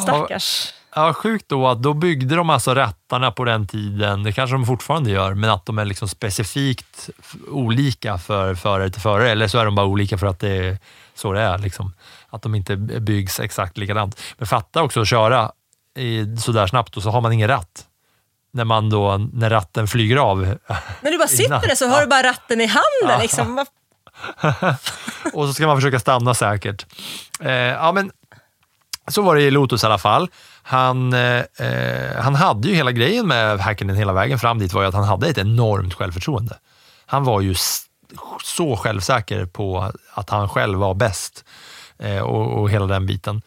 [0.02, 0.74] Stackars.
[0.96, 4.66] Ja, sjukt då att då byggde de alltså rattarna på den tiden, det kanske de
[4.66, 7.10] fortfarande gör, men att de är liksom specifikt
[7.48, 10.78] olika för förare till förare, eller så är de bara olika för att det är
[11.16, 11.58] så det är.
[11.58, 11.94] Liksom.
[12.30, 14.22] Att de inte byggs exakt likadant.
[14.38, 15.52] Men fatta också att köra
[15.98, 17.86] i, sådär snabbt och så har man ingen ratt.
[18.56, 20.58] När, man då, när ratten flyger av.
[21.02, 21.62] När du bara sitter Innan.
[21.62, 23.22] där så har du bara ratten i handen.
[23.22, 23.56] Liksom.
[23.56, 23.68] Vad-
[25.34, 26.86] och så ska man försöka stanna säkert.
[27.40, 28.12] Eh, ja, men
[29.08, 30.30] så var det i Lotus i alla fall.
[30.64, 34.82] Han, eh, eh, han hade ju hela grejen med Häkkinen hela vägen fram dit var
[34.82, 36.58] ju att han hade ett enormt självförtroende.
[37.06, 37.56] Han var ju
[38.44, 41.46] så självsäker på att han själv var bäst
[42.00, 43.42] eh, och, och hela den biten.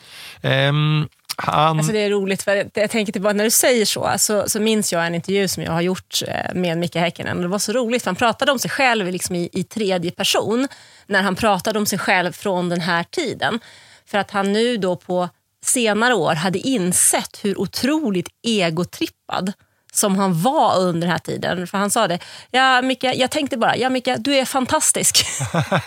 [1.42, 4.60] Han, Alltså det är roligt, för jag- tänker tillbaka, när du säger så, så, så
[4.60, 7.40] minns jag en intervju som jag har gjort eh, med Micke Häkkinen.
[7.42, 10.68] Det var så roligt, för han pratade om sig själv liksom i, i tredje person,
[11.06, 13.60] när han pratade om sig själv från den här tiden.
[14.06, 15.28] För att han nu då på
[15.64, 19.52] senare år hade insett hur otroligt egotrippad
[19.92, 21.66] som han var under den här tiden.
[21.66, 22.18] För han sa det,
[22.50, 25.26] ja, Micke, jag tänkte bara, ja Micke, du är fantastisk.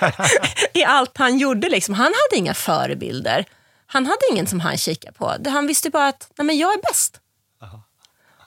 [0.73, 1.69] I allt han gjorde.
[1.69, 1.93] Liksom.
[1.95, 3.45] Han hade inga förebilder.
[3.93, 5.35] Han hade ingen som han kikade på.
[5.45, 7.19] Han visste bara att nej, men jag är bäst.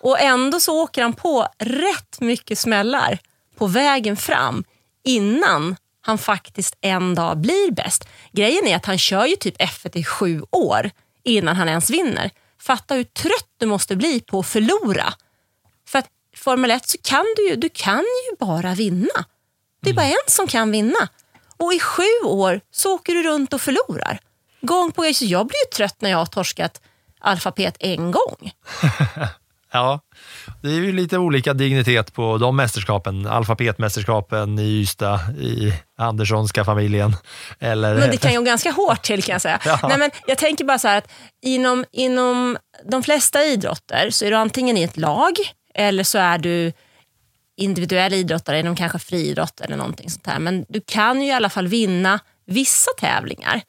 [0.00, 3.18] Och ändå så åker han på rätt mycket smällar
[3.56, 4.64] på vägen fram
[5.04, 8.08] innan han faktiskt en dag blir bäst.
[8.32, 10.90] Grejen är att han kör ju typ F1 i sju år
[11.22, 12.30] innan han ens vinner.
[12.60, 15.14] Fatta hur trött du måste bli på att förlora.
[15.88, 19.24] För att Formel 1 så kan du ju, du kan ju bara vinna.
[19.82, 21.08] Det är bara en som kan vinna.
[21.56, 24.20] Och i sju år så åker du runt och förlorar.
[24.66, 25.14] Gång på gång.
[25.14, 26.80] Så jag blir ju trött när jag har torskat
[27.20, 28.50] alfabet en gång.
[29.74, 30.00] Ja,
[30.62, 33.26] det är ju lite olika dignitet på de mästerskapen.
[33.26, 37.16] Alfabetmästerskapen i Ystad, i Anderssonska familjen.
[37.60, 39.60] Eller, Men det kan ju gå ganska hårt till kan jag säga.
[39.64, 39.78] Ja.
[39.82, 41.08] Nej, men jag tänker bara så här att
[41.42, 42.56] inom, inom
[42.90, 45.32] de flesta idrotter så är du antingen i ett lag
[45.74, 46.72] eller så är du
[47.56, 50.38] individuell idrottare inom kanske friidrott eller någonting sånt här.
[50.38, 53.60] Men du kan ju i alla fall vinna vissa tävlingar.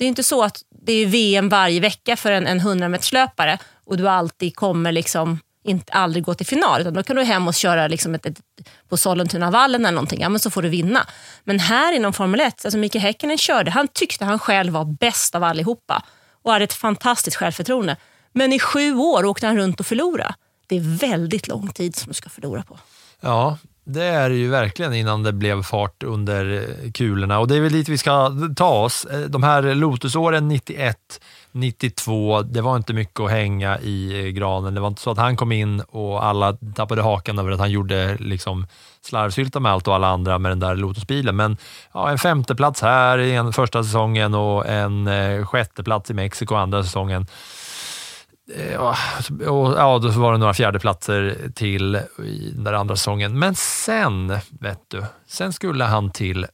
[0.00, 3.96] Det är inte så att det är VM varje vecka för en, en 100-meterslöpare och
[3.96, 6.80] du alltid kommer liksom inte, aldrig gå till final.
[6.80, 8.40] Utan då kan du hem och köra liksom ett, ett,
[8.88, 10.20] på Sollentunavallen eller någonting.
[10.20, 11.06] Ja, men så får du vinna.
[11.44, 15.34] Men här inom Formel 1, alltså Mikael Häkkinen körde, han tyckte han själv var bäst
[15.34, 16.02] av allihopa
[16.42, 17.96] och hade ett fantastiskt självförtroende.
[18.32, 20.34] Men i sju år åkte han runt och förlorade.
[20.66, 22.78] Det är väldigt lång tid som du ska förlora på.
[23.20, 26.52] Ja, det är det ju verkligen innan det blev fart under
[26.84, 27.38] eh, kulorna.
[27.38, 29.04] Och det är väl dit vi ska ta oss.
[29.04, 30.96] Eh, de här Lotusåren 91,
[31.52, 34.74] 92, det var inte mycket att hänga i eh, granen.
[34.74, 37.70] Det var inte så att han kom in och alla tappade hakan över att han
[37.70, 38.66] gjorde liksom
[39.02, 41.36] slarvsylta med allt och alla andra med den där Lotusbilen.
[41.36, 41.56] Men
[41.92, 45.08] ja, en femteplats här i första säsongen och en
[45.46, 47.26] sjätteplats i Mexiko andra säsongen.
[48.56, 48.96] Eh, och,
[49.40, 53.38] ja, och, ja, då var det några fjärdeplatser till i den där andra säsongen.
[53.38, 56.46] Men sen, vet du, sen skulle han till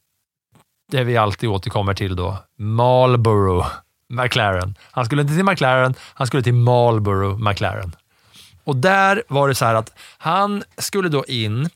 [0.92, 3.64] det vi alltid återkommer till då, Marlboro
[4.09, 4.74] McLaren.
[4.90, 7.92] Han skulle inte till McLaren, han skulle till Marlboro McLaren.
[8.64, 11.68] Och där var det så här att han skulle då in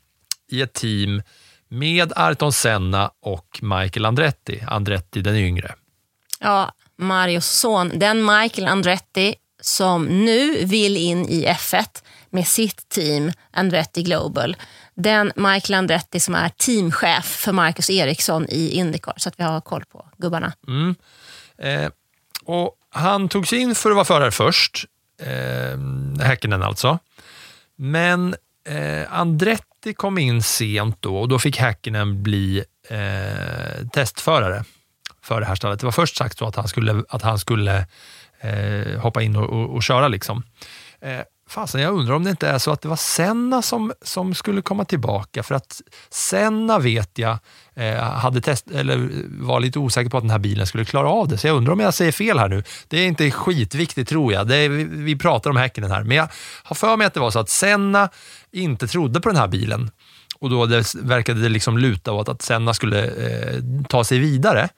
[0.50, 1.22] i ett team
[1.68, 5.74] med Arton Senna och Michael Andretti, Andretti den yngre.
[6.40, 13.32] Ja, Marios son, den Michael Andretti som nu vill in i F1 med sitt team
[13.50, 14.56] Andretti Global.
[14.94, 19.60] Den Michael Andretti som är teamchef för Marcus Eriksson i Indycar, så att vi har
[19.60, 20.52] koll på gubbarna.
[20.68, 20.94] Mm.
[21.58, 21.90] Eh,
[22.44, 24.84] och han tog sig in för att vara förare först,
[25.22, 26.98] eh, Häkkinen alltså.
[27.76, 28.34] Men
[28.68, 34.64] eh, Andretti kom in sent då och då fick Häkkinen bli eh, testförare
[35.22, 35.80] för det här stallet.
[35.80, 37.86] Det var först sagt så att han skulle, att han skulle
[38.40, 40.08] eh, hoppa in och, och, och köra.
[40.08, 40.42] Liksom.
[41.00, 44.34] Eh, fasen, jag undrar om det inte är så att det var Senna som, som
[44.34, 45.42] skulle komma tillbaka.
[45.42, 47.38] För att Senna vet jag
[47.74, 49.10] eh, hade test, eller
[49.44, 51.38] var lite osäker på att den här bilen skulle klara av det.
[51.38, 52.64] Så jag undrar om jag säger fel här nu.
[52.88, 54.48] Det är inte skitviktigt tror jag.
[54.48, 56.02] Det är, vi, vi pratar om Häkkinen här.
[56.02, 56.28] Men jag
[56.62, 58.08] har för mig att det var så att Senna
[58.52, 59.90] inte trodde på den här bilen.
[60.38, 64.68] Och då det verkade det liksom luta åt att Senna skulle eh, ta sig vidare.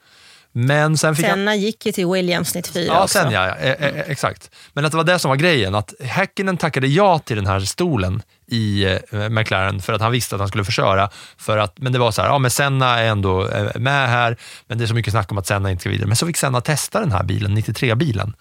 [0.55, 1.25] Men sen fick.
[1.25, 3.19] Senna gick ju till Williams 94 Ja, också.
[3.19, 3.55] sen ja, ja.
[3.55, 4.51] E- e- exakt.
[4.73, 7.59] Men att det var det som var grejen, att Häkkinen tackade ja till den här
[7.59, 11.09] stolen i eh, McLaren för att han visste att han skulle få köra.
[11.37, 14.37] För att, men det var så här, ja men Senna är ändå med här,
[14.67, 16.07] men det är så mycket snack om att Senna inte ska vidare.
[16.07, 18.33] Men så fick Senna testa den här bilen, 93-bilen.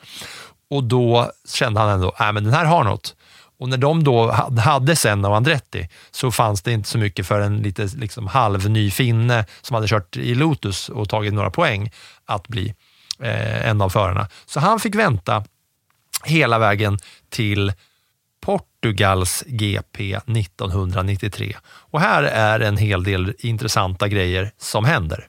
[0.70, 3.14] Och då kände han ändå, nej men den här har något.
[3.62, 7.40] Och när de då hade Senna och Andretti så fanns det inte så mycket för
[7.40, 11.92] en lite liksom halvny finne som hade kört i Lotus och tagit några poäng
[12.24, 12.74] att bli
[13.20, 14.28] eh, en av förarna.
[14.46, 15.44] Så han fick vänta
[16.24, 16.98] hela vägen
[17.28, 17.72] till
[18.40, 21.56] Portugals GP 1993.
[21.64, 25.28] Och här är en hel del intressanta grejer som händer.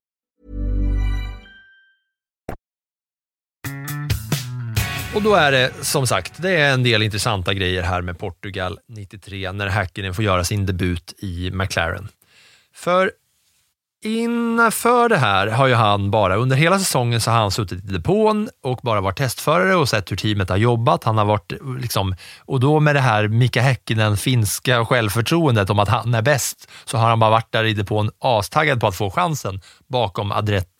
[5.15, 8.79] Och då är det som sagt, det är en del intressanta grejer här med Portugal
[8.87, 12.07] 93 när Häkkinen får göra sin debut i McLaren.
[12.75, 13.11] För
[14.03, 17.87] innanför det här har ju han bara, under hela säsongen så har han suttit i
[17.87, 21.03] depån och bara varit testförare och sett hur teamet har jobbat.
[21.03, 25.89] Han har varit, liksom, och då med det här Mika Häkkinen finska självförtroendet om att
[25.89, 29.11] han är bäst, så har han bara varit där i depån astaggad på att få
[29.11, 30.31] chansen bakom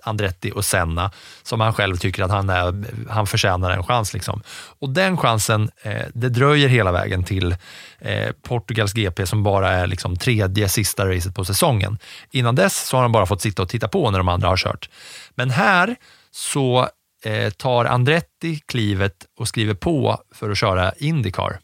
[0.03, 1.11] Andretti och Senna,
[1.43, 4.13] som han själv tycker att han, är, han förtjänar en chans.
[4.13, 4.41] Liksom.
[4.79, 7.55] Och den chansen, eh, det dröjer hela vägen till
[7.99, 11.97] eh, Portugals GP som bara är liksom tredje sista racet på säsongen.
[12.31, 14.57] Innan dess så har han bara fått sitta och titta på när de andra har
[14.57, 14.89] kört.
[15.35, 15.95] Men här
[16.31, 16.87] så
[17.25, 21.59] eh, tar Andretti klivet och skriver på för att köra Indycar.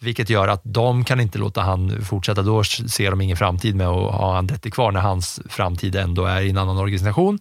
[0.00, 2.42] Vilket gör att de kan inte låta han fortsätta.
[2.42, 6.40] Då ser de ingen framtid med att ha Andretti kvar när hans framtid ändå är
[6.40, 7.38] i en annan organisation.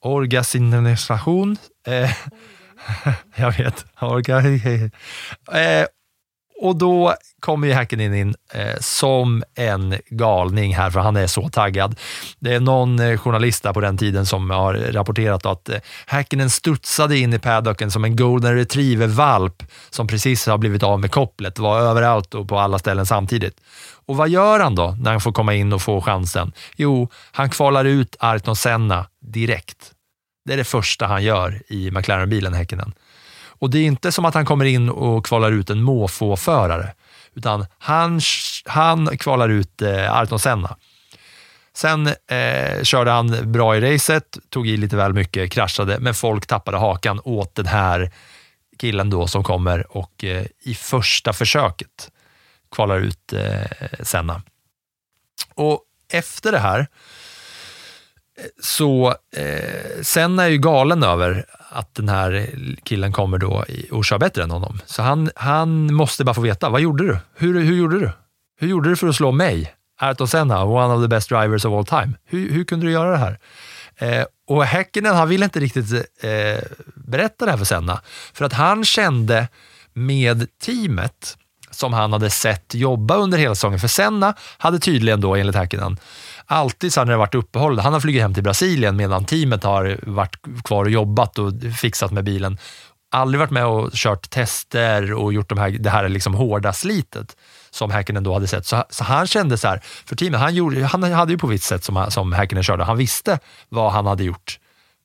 [0.00, 1.56] Organisation.
[1.86, 2.10] Eh,
[3.36, 3.86] jag vet.
[4.00, 4.38] Orga,
[5.60, 5.86] eh,
[6.62, 11.48] och då kommer ju Häkkinen in eh, som en galning här, för han är så
[11.48, 11.98] taggad.
[12.38, 16.50] Det är någon eh, journalist där på den tiden som har rapporterat att eh, Häkkinen
[16.50, 21.58] studsade in i paddocken som en golden retriever-valp som precis har blivit av med kopplet,
[21.58, 23.60] var överallt och på alla ställen samtidigt.
[24.06, 26.52] Och vad gör han då när han får komma in och få chansen?
[26.76, 29.92] Jo, han kvalar ut Ayrton Senna direkt.
[30.44, 32.92] Det är det första han gör i McLaren-bilen, Häkkinen.
[33.62, 36.92] Och det är inte som att han kommer in och kvalar ut en måfå-förare,
[37.34, 38.20] utan han,
[38.64, 40.76] han kvalar ut eh, Ayrton Senna.
[41.74, 46.46] Sen eh, körde han bra i racet, tog i lite väl mycket, kraschade, men folk
[46.46, 48.12] tappade hakan åt den här
[48.78, 52.10] killen då som kommer och eh, i första försöket
[52.74, 54.42] kvalar ut eh, Senna.
[55.54, 55.80] Och
[56.12, 56.86] efter det här eh,
[58.62, 62.50] så eh, Senna är ju galen över att den här
[62.84, 64.80] killen kommer då och kör bättre än honom.
[64.86, 67.18] Så han, han måste bara få veta, vad gjorde du?
[67.34, 68.10] Hur, hur gjorde du?
[68.60, 69.74] Hur gjorde du för att slå mig?
[70.00, 72.14] Ayrton Senna, one of the best drivers of all time.
[72.24, 73.38] Hur, hur kunde du göra det här?
[73.96, 78.00] Eh, och Häkkinen, han ville inte riktigt eh, berätta det här för Senna,
[78.32, 79.48] för att han kände
[79.92, 81.36] med teamet
[81.70, 83.80] som han hade sett jobba under hela säsongen.
[83.80, 85.96] För Senna hade tydligen då, enligt Häkkinen,
[86.52, 89.98] alltid så när det varit uppehåll, han har flugit hem till Brasilien medan teamet har
[90.02, 92.58] varit kvar och jobbat och fixat med bilen.
[93.10, 97.36] Aldrig varit med och kört tester och gjort de här, det här liksom hårda slitet
[97.70, 98.66] som Häkkinen då hade sett.
[98.66, 101.64] Så, så, han kände så här, för teamet, han, gjorde, han hade ju på visst
[101.64, 103.38] sätt som, som Häkkinen körde, han visste
[103.68, 104.58] vad han hade gjort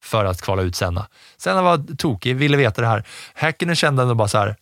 [0.04, 1.08] för att kvala ut Senna.
[1.38, 3.04] Senna var tokig, ville veta det här.
[3.34, 4.56] Häkkinen kände ändå bara så här,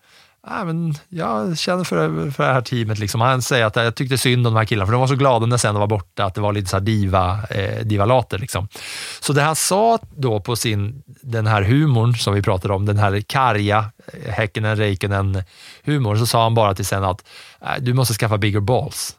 [0.49, 2.99] Nej, men jag känner för, för det här teamet.
[2.99, 3.21] Liksom.
[3.21, 5.45] Han säger att jag tyckte synd om de här killarna, för de var så glada
[5.45, 8.38] när sen var borta, att det var lite så här diva, eh, divalater.
[8.38, 8.67] Liksom.
[9.19, 12.97] Så det han sa då på sin, den här humorn som vi pratade om, den
[12.97, 15.43] här karga Häckenen, Häkkinen, Räikkönen
[15.84, 17.25] humorn, så sa han bara till sen att
[17.62, 19.15] äh, du måste skaffa bigger balls.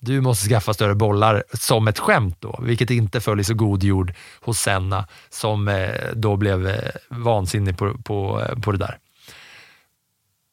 [0.00, 3.82] Du måste skaffa större bollar som ett skämt då, vilket inte föll i så god
[3.82, 8.98] jord hos Senna som eh, då blev eh, vansinnig på, på, eh, på det där.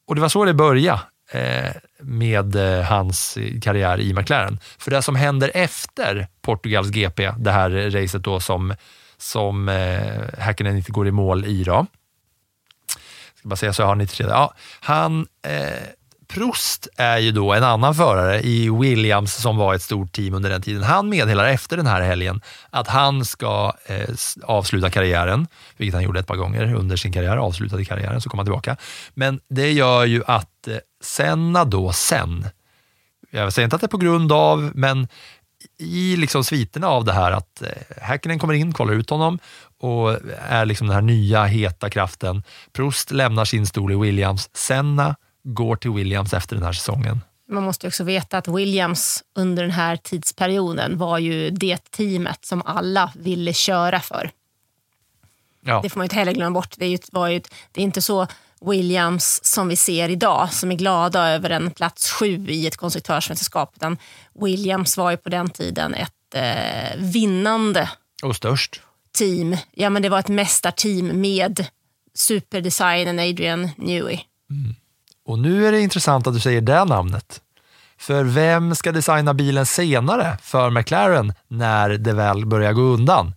[0.10, 4.60] Och det var så det började eh, med eh, hans karriär i McLaren.
[4.78, 8.76] För det som händer efter Portugals GP, det här racet då som,
[9.17, 11.72] som eh, Häkkinen inte går i mål i då.
[11.72, 11.86] Jag
[13.36, 14.26] ska bara säga så jag har 93.
[14.30, 15.84] Ja, han, eh,
[16.34, 20.50] Prost är ju då en annan förare i Williams som var ett stort team under
[20.50, 20.84] den tiden.
[20.84, 24.10] Han meddelar efter den här helgen att han ska eh,
[24.44, 28.39] avsluta karriären, vilket han gjorde ett par gånger under sin karriär, avslutade karriären, så kom
[28.39, 28.78] han tillbaka.
[29.13, 32.46] Men det gör ju att eh, Senna då sen,
[33.32, 35.08] jag säger inte att det är på grund av, men
[35.78, 37.70] i liksom sviterna av det här att eh,
[38.02, 39.39] Häkkinen kommer in, kollar ut honom
[39.80, 40.18] och
[40.50, 42.44] är liksom den här nya heta kraften.
[42.74, 44.50] Prost lämnar sin stol i Williams.
[44.54, 47.21] Senna går till Williams efter den här säsongen.
[47.49, 52.62] Man måste också veta att Williams under den här tidsperioden var ju det teamet som
[52.65, 54.32] alla ville köra för.
[55.62, 55.80] Ja.
[55.84, 56.75] Det får man inte heller glömma bort.
[56.78, 58.28] Det är, ju, var ju, det är inte så
[58.62, 63.73] Williams som vi ser idag som är glada över en plats sju i ett konstruktörsmästerskap.
[63.75, 63.97] Utan
[64.41, 67.89] Williams var ju på den tiden ett eh, vinnande
[68.23, 69.58] och störst team.
[69.71, 71.65] Ja, men det var ett mästarteam med
[72.13, 74.19] superdesignen Adrian Newey.
[74.49, 74.75] Mm.
[75.30, 77.42] Och nu är det intressant att du säger det namnet.
[78.00, 83.34] För vem ska designa bilen senare för McLaren när det väl börjar gå undan?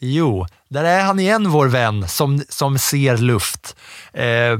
[0.00, 3.76] Jo, där är han igen, vår vän som, som ser luft.
[4.12, 4.58] Eh,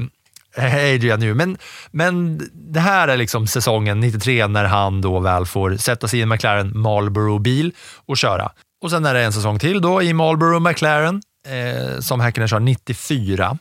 [0.95, 1.35] Adrian nu.
[1.35, 1.59] Men,
[1.91, 6.23] men det här är liksom säsongen 93 när han då väl får sätta sig i
[6.23, 7.73] en McLaren Marlboro-bil
[8.07, 8.53] och köra.
[8.83, 12.61] Och sen är det en säsong till då i Marlboro McLaren eh, som Häkkinen kör
[12.61, 13.59] 94.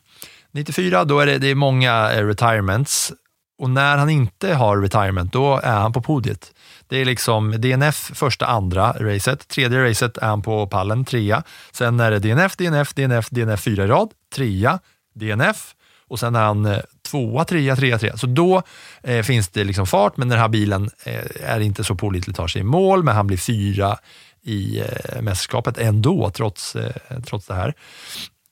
[0.51, 3.13] 94, då är det, det är många eh, retirements
[3.59, 6.53] Och när han inte har retirement, då är han på podiet.
[6.87, 9.47] Det är liksom DNF första, andra racet.
[9.47, 11.43] Tredje racet är han på pallen, trea.
[11.71, 14.79] Sen är det DNF, DNF, DNF, DNF fyra i rad, trea,
[15.15, 15.75] DNF
[16.09, 16.79] och sen är han eh,
[17.11, 18.17] tvåa, trea, trea, trea.
[18.17, 18.63] Så då
[19.03, 22.47] eh, finns det liksom fart, men den här bilen eh, är inte så pålitlig, tar
[22.47, 23.97] sig i mål, men han blir fyra
[24.41, 27.73] i eh, mästerskapet ändå, trots, eh, trots det här.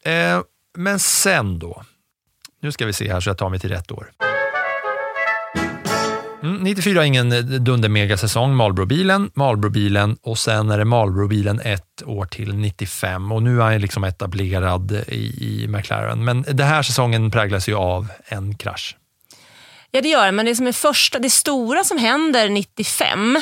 [0.04, 0.42] Eh,
[0.80, 1.84] men sen då,
[2.62, 4.12] nu ska vi se här så jag tar mig till rätt år.
[6.44, 7.30] Mm, 94 ingen
[7.64, 13.64] dunder-megasäsong, Malbrobilen, Malbrobilen och sen är det Malbrobilen ett år till 95 och nu är
[13.64, 16.26] han liksom etablerad i, i McLaren.
[16.26, 18.98] Men den här säsongen präglas ju av en krasch.
[19.92, 23.42] Ja, det gör det, men det som är första, det stora som händer 95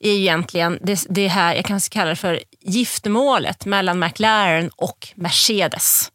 [0.00, 6.11] är egentligen det, det här, jag kanske kallar det för giftermålet mellan McLaren och Mercedes.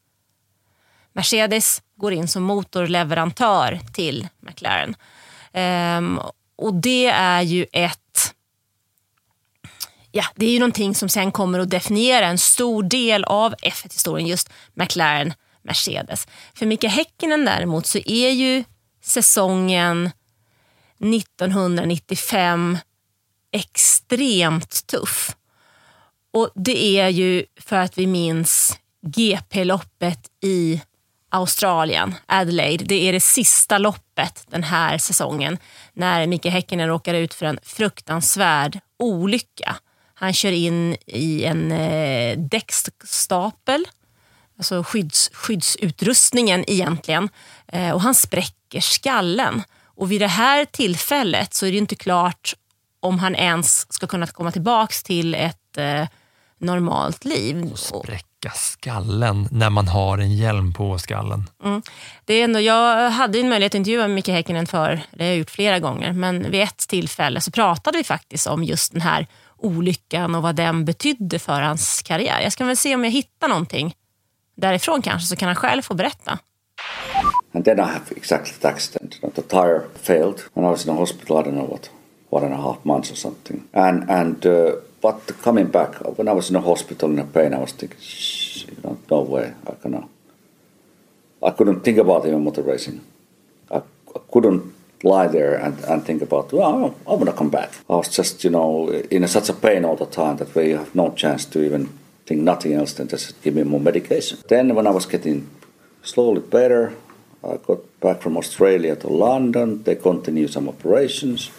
[1.18, 4.96] Mercedes går in som motorleverantör till McLaren.
[5.98, 6.22] Um,
[6.56, 8.34] och det är ju ett
[10.12, 14.28] Ja, det är ju någonting som sen kommer att definiera en stor del av F1-historien,
[14.28, 16.28] just McLaren, Mercedes.
[16.54, 18.64] För Mika Häkkinen däremot så är ju
[19.04, 20.12] säsongen
[21.00, 22.78] 1995
[23.52, 25.36] extremt tuff.
[26.34, 30.82] Och det är ju för att vi minns GP-loppet i
[31.30, 32.86] Australien, Adelaide.
[32.86, 35.58] Det är det sista loppet den här säsongen
[35.94, 39.76] när Mikael Häkkinen råkar ut för en fruktansvärd olycka.
[40.14, 43.88] Han kör in i en eh, däckstapel,
[44.58, 47.30] alltså skydds, skyddsutrustningen egentligen,
[47.68, 49.64] eh, och han spräcker skallen.
[49.84, 52.54] Och vid det här tillfället så är det inte klart
[53.00, 56.08] om han ens ska kunna komma tillbaka till ett eh,
[56.58, 57.72] normalt liv.
[57.72, 57.80] Och
[58.38, 61.44] spräcka skallen när man har en hjälm på skallen.
[61.64, 61.82] Mm.
[62.26, 65.38] Det är ändå, jag hade en möjlighet att intervjua Micke Häkkinen för, det har jag
[65.38, 69.28] gjort flera gånger, men vid ett tillfälle så pratade vi faktiskt om just den här
[69.58, 72.42] olyckan och vad den betydde för hans karriär.
[72.42, 73.96] Jag ska väl se om jag hittar någonting
[74.56, 76.40] därifrån kanske, så kan han själv få berätta.
[77.54, 79.22] And then I have exactly the accident.
[79.36, 81.90] The tire failed and I was in the hospital, I don't know what,
[82.30, 83.64] one and a half months or something.
[83.74, 84.72] And, and uh,
[85.02, 88.00] but coming back, when I was in the hospital in the pain, I was thinking,
[88.00, 90.10] you know, no way, I cannot.
[91.44, 93.02] I couldn't think about even motor racing.
[93.70, 94.74] I, I couldn't
[95.04, 97.72] lie there and, and think about, well, I want to come back.
[97.90, 100.96] I was just, you know, in such a pain all the time that you have
[100.96, 101.90] no chance to even
[102.26, 104.40] think nothing else than just give me more medication.
[104.48, 105.50] Then when I was getting
[106.02, 106.96] slowly better,
[107.44, 109.84] I got back from Australia to London.
[109.84, 111.52] They continued some operations.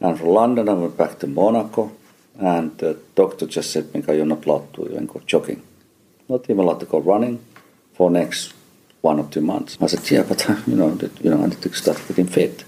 [0.00, 1.92] And from London, I went back to Monaco.
[2.38, 5.62] And the doctor just said, Mika, you're not allowed to even go jogging.
[6.28, 7.44] Not even allowed to go running
[7.94, 8.54] for next
[9.02, 9.76] one or two months.
[9.80, 12.64] I said, yeah, but you know, that, you know, I need to start getting fit.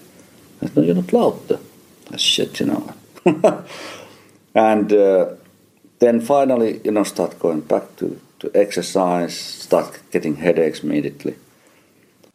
[0.60, 1.60] I said, no, you're not allowed to.
[2.12, 2.94] I shit, you know.
[4.54, 5.30] and uh,
[5.98, 11.36] then finally, you know, start going back to, to exercise, start getting headaches immediately.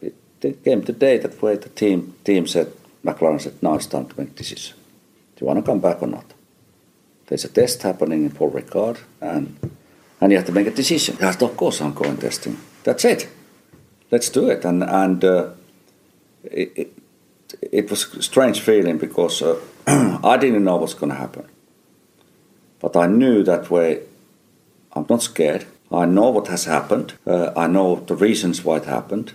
[0.02, 2.74] It, it came the day that way the team team said,
[3.06, 4.76] McLaren said, now it's time to make decision.
[5.36, 6.26] Do you want to come back or not?
[7.30, 9.56] There's a test happening in Paul Ricard, and
[10.20, 11.16] and you have to make a decision.
[11.22, 12.58] Yeah, of course I'm going testing.
[12.84, 13.30] That's it.
[14.10, 14.66] Let's do it.
[14.66, 15.50] And and uh,
[16.44, 16.98] it, it,
[17.72, 19.60] it was a strange feeling because uh,
[20.24, 21.46] I didn't know what's going to happen,
[22.80, 24.02] but I knew that way.
[24.94, 25.68] I'm not scared.
[25.92, 27.14] I know what has happened.
[27.28, 29.34] Uh, I know the reasons why it happened.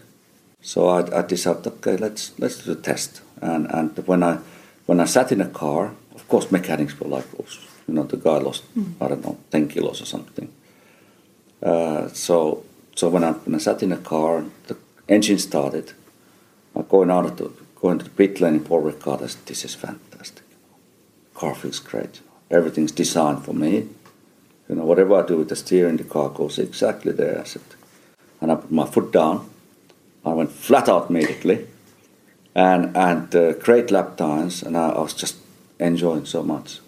[0.61, 3.22] So I, I decided, okay, let's let's do the test.
[3.40, 4.38] And and when I
[4.86, 7.47] when I sat in a car, of course, mechanics were like, oh,
[7.87, 8.95] you know, the guy lost mm.
[9.01, 10.49] I don't know ten kilos or something.
[11.62, 12.64] Uh, so
[12.95, 14.76] so when I when I sat in the car, the
[15.09, 15.93] engine started.
[16.76, 19.22] I'm going out of the going to the pit lane in Paul Ricard.
[19.22, 20.45] I said, this is fantastic.
[21.35, 22.20] Car feels great.
[22.51, 23.89] Everything's designed for me.
[24.68, 27.41] You know, whatever I do with the steering, the car goes exactly there.
[27.41, 27.62] I said,
[28.41, 29.51] and I put my foot down.
[30.24, 31.66] I went flat out immediately,
[32.55, 35.37] and and uh, great lap times, and I, I was just
[35.78, 36.80] enjoying so much.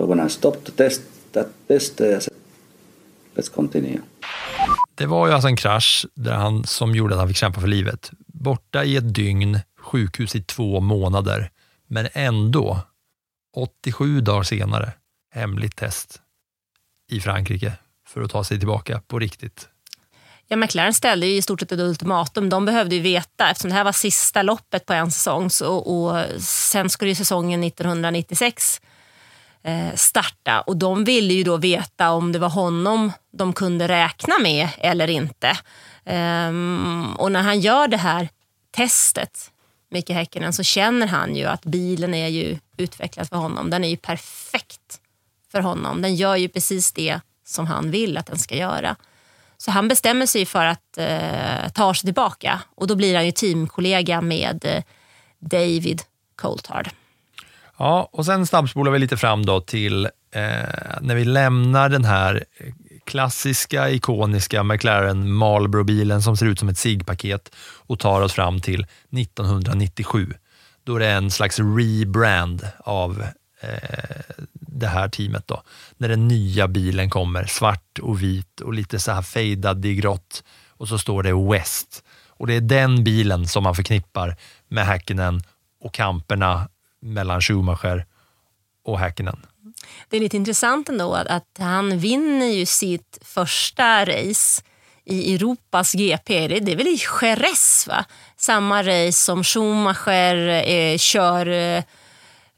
[0.00, 2.34] So when I stopped the test, that test I said,
[3.34, 4.00] let's continue.
[4.94, 7.68] Det var ju alltså en krasch där han, som gjorde att han fick kämpa för
[7.68, 8.10] livet.
[8.26, 11.50] Borta i ett dygn, sjukhus i två månader,
[11.86, 12.80] men ändå
[13.56, 14.92] 87 dagar senare,
[15.34, 16.20] hemligt test
[17.12, 17.72] i Frankrike
[18.06, 19.68] för att ta sig tillbaka på riktigt.
[20.48, 22.48] Ja, McLaren ställde ju i stort sett ett ultimatum.
[22.48, 26.40] De behövde ju veta, eftersom det här var sista loppet på en säsong så, och
[26.42, 28.89] sen skulle ju säsongen 1996 eh,
[29.62, 34.34] Eh, starta och de ville ju då veta om det var honom de kunde räkna
[34.38, 35.56] med eller inte.
[36.04, 38.28] Um, och när han gör det här
[38.70, 39.50] testet
[39.90, 43.70] Micke Häkkinen så känner han ju att bilen är ju utvecklad för honom.
[43.70, 45.00] Den är ju perfekt
[45.52, 46.02] för honom.
[46.02, 48.96] Den gör ju precis det som han vill att den ska göra.
[49.56, 53.32] Så han bestämmer sig för att eh, ta sig tillbaka och då blir han ju
[53.32, 54.82] teamkollega med eh,
[55.38, 56.02] David
[56.36, 56.90] Coulthard.
[57.80, 60.10] Ja, och sen snabbspolar vi lite fram då till eh,
[61.00, 62.72] när vi lämnar den här eh,
[63.04, 68.86] klassiska, ikoniska McLaren Marlboro-bilen som ser ut som ett SIG-paket och tar oss fram till
[69.10, 70.34] 1997.
[70.84, 73.24] Då är det en slags rebrand av
[73.60, 74.20] eh,
[74.52, 75.46] det här teamet.
[75.46, 75.62] Då.
[75.96, 80.44] När den nya bilen kommer, svart och vit och lite så här fejdad i grått
[80.68, 82.04] och så står det West.
[82.28, 84.36] Och det är den bilen som man förknippar
[84.68, 85.42] med Häkkinen
[85.80, 86.68] och kamperna
[87.00, 88.06] mellan Schumacher
[88.84, 89.46] och Häkkinen.
[90.08, 94.62] Det är lite intressant ändå att, han vinner ju sitt första race
[95.04, 96.48] i Europas GP.
[96.48, 98.04] Det, det är väl i Jerez, va?
[98.36, 101.82] Samma race som Schumacher eh, kör eh,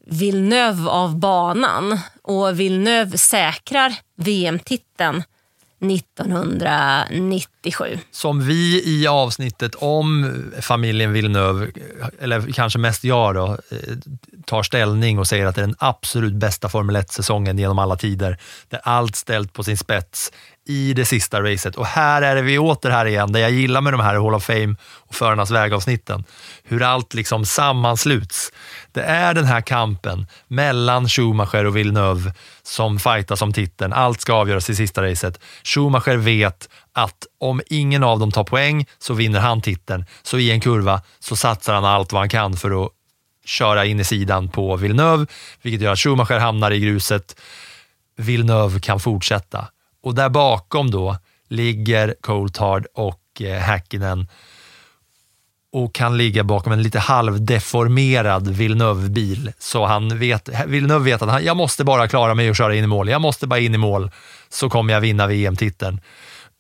[0.07, 1.99] Villeneuve av banan.
[2.23, 5.23] Och Villeneuve säkrar VM-titeln
[5.91, 7.99] 1997.
[8.11, 11.71] Som vi i avsnittet om familjen Villeneuve,
[12.21, 13.59] eller kanske mest jag då, eh,
[14.47, 18.39] tar ställning och säger att det är den absolut bästa Formel 1-säsongen genom alla tider.
[18.69, 20.33] Där allt ställt på sin spets
[20.67, 21.77] i det sista racet.
[21.77, 24.35] Och här är det vi åter här igen, det jag gillar med de här Hall
[24.35, 26.25] of Fame och Förarnas Väg-avsnitten.
[26.73, 28.53] Hur allt liksom sammansluts.
[28.93, 33.93] Det är den här kampen mellan Schumacher och Villeneuve som fightas om titeln.
[33.93, 35.41] Allt ska avgöras i sista racet.
[35.65, 40.05] Schumacher vet att om ingen av dem tar poäng så vinner han titeln.
[40.23, 42.91] Så i en kurva så satsar han allt vad han kan för att
[43.45, 45.27] köra in i sidan på Villeneuve,
[45.63, 47.37] vilket gör att Schumacher hamnar i gruset.
[48.17, 49.69] Villeneuve kan fortsätta.
[50.03, 51.17] Och där bakom då
[51.49, 54.29] ligger Coulthard och eh, Häkkinen
[55.73, 59.53] och kan ligga bakom en lite halvdeformerad Villeneuve-bil.
[59.59, 62.85] Så han vet, Villeneuve vet att han, jag måste bara klara mig och köra in
[62.85, 63.09] i mål.
[63.09, 64.11] Jag måste bara in i mål
[64.49, 66.01] så kommer jag vinna VM-titeln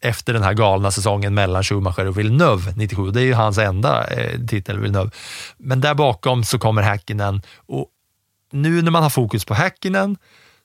[0.02, 3.10] efter den här galna säsongen mellan Schumacher och Villeneuve 97.
[3.10, 5.10] Det är ju hans enda eh, titel, Villeneuve.
[5.56, 7.86] Men där bakom så kommer Häkkinen och
[8.52, 10.16] nu när man har fokus på Häkkinen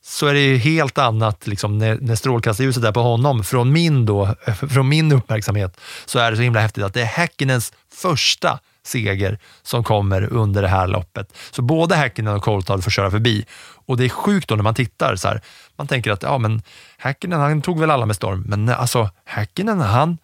[0.03, 3.43] så är det ju helt annat liksom, när, när strålkastarljuset är på honom.
[3.43, 4.35] Från min, då,
[4.69, 9.39] från min uppmärksamhet så är det så himla häftigt att det är Häkkinens första seger
[9.61, 11.33] som kommer under det här loppet.
[11.51, 13.45] Så både Häkkinen och Coulthard får köra förbi.
[13.85, 15.41] Och det är sjukt då när man tittar, så här,
[15.75, 16.61] man tänker att ja, men
[16.97, 20.17] Häkkinen han tog väl alla med storm, men alltså Häkkinen, han,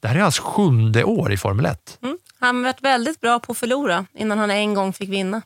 [0.00, 1.98] det här är hans sjunde år i Formel 1.
[2.02, 2.18] Mm.
[2.40, 5.42] Han har varit väldigt bra på att förlora innan han en gång fick vinna.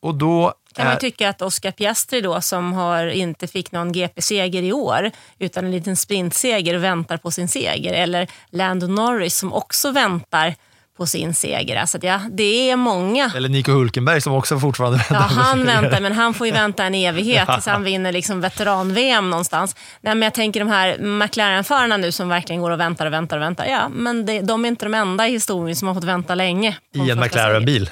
[0.00, 4.62] Och då kan man tycka att Oscar Piastri då, som har, inte fick någon GP-seger
[4.62, 7.92] i år, utan en liten sprintseger och väntar på sin seger.
[7.92, 10.54] Eller Lando Norris som också väntar
[10.96, 11.76] på sin seger.
[11.76, 13.32] Alltså ja, det är många.
[13.36, 16.84] Eller Nico Hulkenberg som också fortfarande väntar ja, han väntar, men han får ju vänta
[16.84, 19.76] en evighet tills han vinner liksom veteran-VM någonstans.
[20.00, 23.36] Nej, men jag tänker de här McLaren-förarna nu som verkligen går och väntar och väntar
[23.36, 23.66] och väntar.
[23.66, 26.76] Ja, men det, de är inte de enda i historien som har fått vänta länge.
[26.94, 27.90] I en McLaren-bil.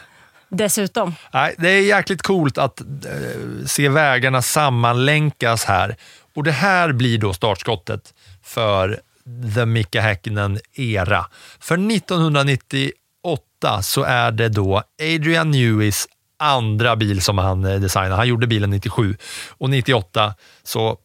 [0.48, 1.14] Dessutom.
[1.32, 2.86] Nej, det är jäkligt coolt att eh,
[3.66, 5.96] se vägarna sammanlänkas här.
[6.34, 9.00] Och det här blir då startskottet för
[9.55, 11.27] The Mika Häkkinen-era.
[11.59, 18.14] För 1998 så är det då Adrian Newies andra bil som han eh, designade.
[18.14, 19.16] Han gjorde bilen 97
[19.49, 20.99] och 98 så,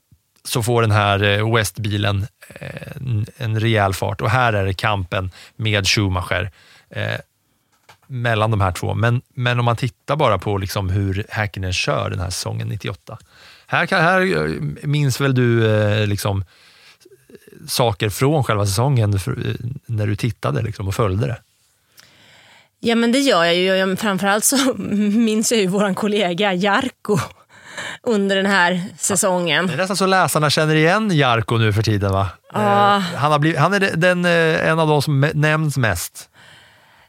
[0.44, 4.74] så får den här eh, West-bilen eh, en, en rejäl fart och här är det
[4.74, 6.52] kampen med Schumacher.
[6.90, 7.20] Eh,
[8.12, 8.94] mellan de här två.
[8.94, 13.18] Men, men om man tittar bara på liksom hur Häkkinen kör den här säsongen 98.
[13.68, 14.22] Här, kan, här
[14.88, 16.44] minns väl du eh, liksom,
[17.68, 19.56] saker från själva säsongen för,
[19.86, 21.38] när du tittade liksom, och följde det?
[22.80, 23.96] Ja men det gör jag ju.
[23.96, 27.20] Framförallt så minns jag ju vår kollega Jarko
[28.04, 29.68] under den här säsongen.
[29.68, 32.28] Det är nästan så läsarna känner igen Jarko nu för tiden va?
[32.54, 32.98] Ah.
[32.98, 36.30] Han, har blivit, han är den, eh, en av de som nämns mest.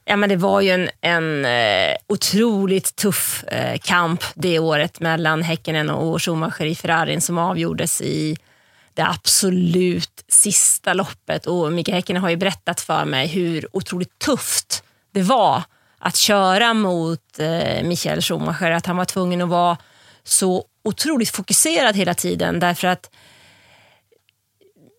[0.05, 3.45] Ja, men det var ju en, en eh, otroligt tuff
[3.83, 8.37] kamp det året mellan Häkkinen och Schumacher i Ferrarin som avgjordes i
[9.01, 11.47] det absolut sista loppet.
[11.47, 14.83] Och Mika Häkkinen har ju berättat för mig hur otroligt tufft
[15.13, 15.63] det var
[15.99, 18.71] att köra mot eh, Michael Schumacher.
[18.71, 19.77] Att han var tvungen att vara
[20.25, 23.11] så otroligt fokuserad hela tiden därför att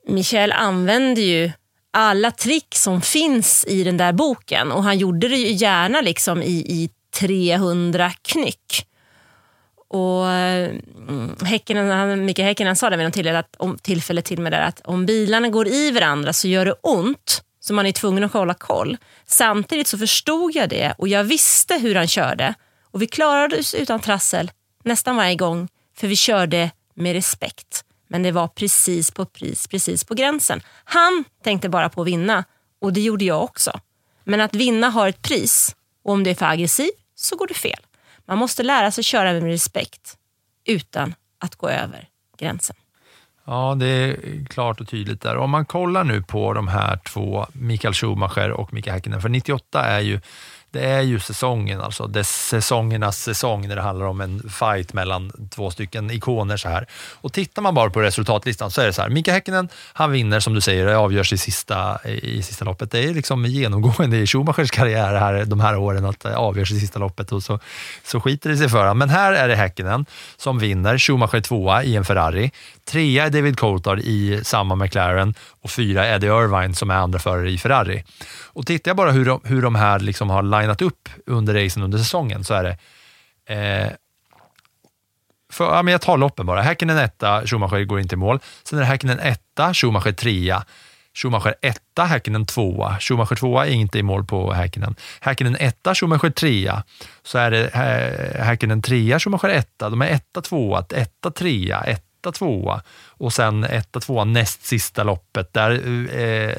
[0.08, 1.52] Michael använde ju
[1.94, 6.44] alla trick som finns i den där boken och han gjorde det ju gärna liksom
[6.44, 6.90] i, i
[7.20, 8.88] 300 knyck.
[9.94, 14.64] Och mm, Mikael Häkkinen sa det vid något tillfälle, att, om, tillfälle till mig det,
[14.66, 18.34] att om bilarna går i varandra så gör det ont så man är tvungen att
[18.34, 18.98] hålla koll.
[19.26, 22.54] Samtidigt så förstod jag det och jag visste hur han körde
[22.92, 24.52] och vi klarade oss utan trassel
[24.84, 25.68] nästan varje gång
[25.98, 27.86] för vi körde med respekt.
[28.08, 30.62] Men det var precis på pris, precis på gränsen.
[30.84, 32.44] Han tänkte bara på att vinna
[32.82, 33.80] och det gjorde jag också.
[34.24, 37.54] Men att vinna har ett pris och om det är för aggressiv så går det
[37.54, 37.80] fel.
[38.32, 40.18] Man måste lära sig köra med respekt
[40.66, 42.08] utan att gå över
[42.38, 42.76] gränsen.
[43.46, 45.38] Ja, det är klart och tydligt där.
[45.38, 49.86] Om man kollar nu på de här två, Mikael Schumacher och Mika Häkkinen, för 98
[49.86, 50.20] är ju
[50.72, 52.08] det är ju säsongen, alltså.
[52.08, 56.58] Det är säsongernas säsong när det handlar om en fight mellan två stycken ikoner.
[56.58, 56.86] så här.
[57.14, 59.10] Och Tittar man bara på resultatlistan så är det så här.
[59.10, 62.92] Mika Häkkinen, han vinner som du säger, det avgörs i sista, i sista loppet.
[62.92, 66.80] Det är liksom genomgående i Schumachers karriär här, de här åren att det avgörs i
[66.80, 67.60] sista loppet och så,
[68.04, 68.98] så skiter det sig för honom.
[68.98, 70.06] Men här är det Häkkinen
[70.38, 72.52] som vinner, Schumacher tvåa i en Ferrari.
[72.86, 77.20] Trea är David Coulthard i samma McLaren och fyra är Eddie Irvine som är andra
[77.20, 78.04] förare i Ferrari.
[78.54, 81.84] Och tittar jag bara hur de, hur de här liksom har linat upp under racen
[81.84, 82.78] under säsongen så är det
[83.56, 83.92] eh,
[85.52, 86.62] för, ja, men jag tar loppen bara.
[86.62, 88.40] Häkkinen etta, Schumacher går inte i mål.
[88.64, 90.66] Sen är det Häkkinen etta, Schumacher trea.
[91.14, 93.00] Schumacher etta, Häkkinen tvåa.
[93.00, 94.96] Schumacher tvåa är inte i mål på Häkkinen.
[95.22, 96.84] Häkkinen etta, Schumacher trea.
[97.24, 99.90] Så är det eh, Häkkinen trea, Schumacher etta.
[99.90, 105.04] De är etta, tvåa, etta, trea, etta etta, tvåa och sen etta, tvåa näst sista
[105.04, 105.54] loppet.
[105.54, 105.72] Där
[106.16, 106.56] eh,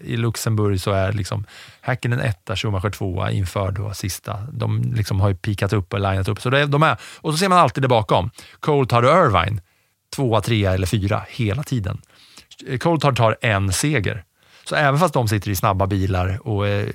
[0.00, 1.44] i Luxemburg så är liksom
[1.80, 4.38] Häkkinen etta, Schumacher tvåa inför då sista.
[4.52, 6.40] De liksom har ju pikat upp och linat upp.
[6.40, 8.30] Så det, de är, och så ser man alltid det bakom.
[8.60, 9.60] Cole och Irvine,
[10.16, 11.98] tvåa, trea eller fyra hela tiden.
[12.80, 14.24] Coulthard tar en seger.
[14.68, 16.92] Så även fast de sitter i snabba bilar och är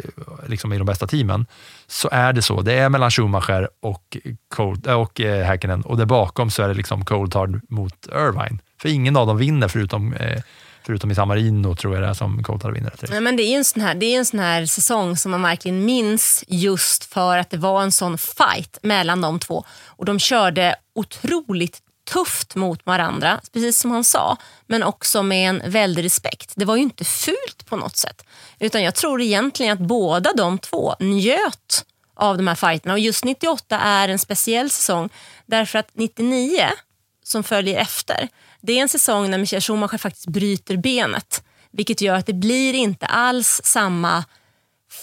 [0.47, 1.45] liksom i de bästa teamen,
[1.87, 2.61] så är det så.
[2.61, 4.17] Det är mellan Schumacher och,
[4.55, 8.59] Cold, äh, och eh, Häkkinen och där bakom så är det liksom Coulthard mot Irvine.
[8.81, 10.41] För ingen av dem vinner förutom eh,
[10.85, 12.93] Förutom i Samarino, tror jag det är som Coulthard vinner.
[13.11, 15.41] Ja, men det, är en sån här, det är en sån här säsong som man
[15.41, 19.65] verkligen minns just för att det var en sån fight mellan de två.
[19.85, 21.79] Och De körde otroligt
[22.09, 24.37] tufft mot varandra, precis som han sa,
[24.67, 26.53] men också med en väldig respekt.
[26.55, 28.25] Det var ju inte fult på något sätt.
[28.59, 31.85] Utan jag tror egentligen att båda de två njöt
[32.15, 32.93] av de här fighterna.
[32.93, 35.09] Och just 98 är en speciell säsong
[35.45, 36.69] därför att 99,
[37.23, 38.27] som följer efter,
[38.61, 41.43] det är en säsong när Michael Schumacher faktiskt bryter benet.
[41.71, 44.23] Vilket gör att det blir inte alls samma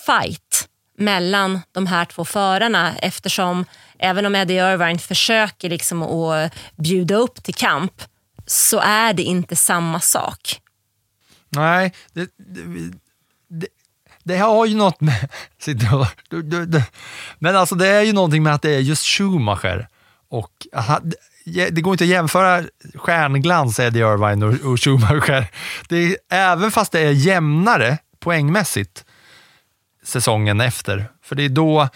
[0.06, 0.68] fight
[0.98, 3.64] mellan de här två förarna eftersom
[3.98, 8.02] även om Eddie Irvine försöker liksom att bjuda upp till kamp
[8.46, 10.60] så är det inte samma sak.
[11.48, 12.92] Nej, det, det,
[13.48, 13.66] det,
[14.22, 15.28] det har ju något med...
[17.38, 19.88] Men alltså det är ju någonting med att det är just Schumacher
[20.28, 20.52] och
[21.70, 25.46] det går inte att jämföra stjärnglans Eddie Irvine och, och Schumacher.
[25.88, 29.04] Det är, även fast det är jämnare poängmässigt
[30.04, 31.88] säsongen efter, för det är då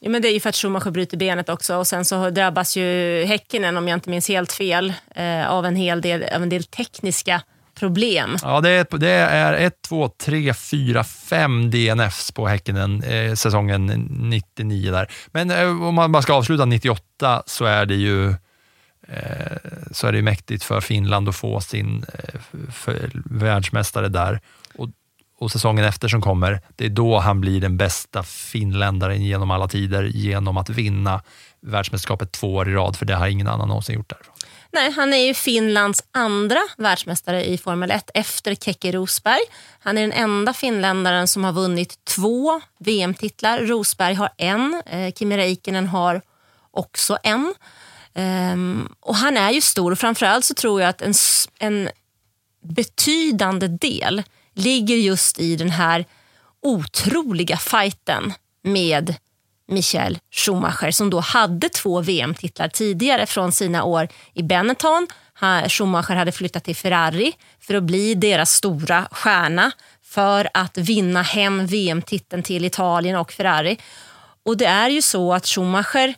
[0.00, 2.76] Ja, men det är ju för att Schumacher bryter benet också och sen så drabbas
[2.76, 6.48] ju Häckenen, om jag inte minns helt fel, eh, av, en hel del, av en
[6.48, 7.42] del tekniska
[7.78, 8.36] problem.
[8.42, 13.86] Ja, det är, det är ett, två, tre, fyra, fem DNFs på Häckenen eh, säsongen
[14.10, 15.10] 99 där.
[15.26, 18.28] Men eh, om man bara ska avsluta 98 så är det ju
[19.08, 19.56] eh,
[19.90, 22.94] så är det mäktigt för Finland att få sin eh,
[23.24, 24.40] världsmästare där
[25.38, 29.68] och säsongen efter som kommer, det är då han blir den bästa finländaren genom alla
[29.68, 31.22] tider genom att vinna
[31.60, 34.34] världsmästerskapet två år i rad, för det har ingen annan någonsin gjort därifrån.
[34.72, 39.40] Nej, han är ju Finlands andra världsmästare i Formel 1 efter Keke Rosberg.
[39.78, 43.58] Han är den enda finländaren som har vunnit två VM-titlar.
[43.58, 46.22] Rosberg har en, eh, Kimi Räikkönen har
[46.70, 47.54] också en.
[48.14, 51.14] Ehm, och Han är ju stor och framförallt så tror jag att en,
[51.58, 51.88] en
[52.62, 54.22] betydande del
[54.56, 56.04] ligger just i den här
[56.62, 58.32] otroliga fighten
[58.62, 59.14] med
[59.68, 65.06] Michael Schumacher som då hade två VM-titlar tidigare från sina år i Benetton.
[65.68, 69.72] Schumacher hade flyttat till Ferrari för att bli deras stora stjärna
[70.04, 73.78] för att vinna hem VM-titeln till Italien och Ferrari.
[74.44, 76.14] Och det är ju så att Schumacher,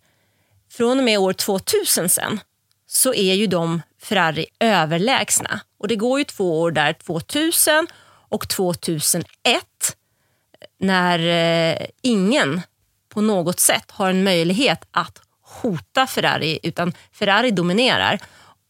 [0.72, 2.40] från och med år 2000 sen,
[2.86, 5.60] så är ju de Ferrari överlägsna.
[5.78, 7.86] Och det går ju två år där, 2000
[8.28, 9.26] och 2001
[10.78, 12.62] när eh, ingen
[13.08, 18.18] på något sätt har en möjlighet att hota Ferrari utan Ferrari dominerar.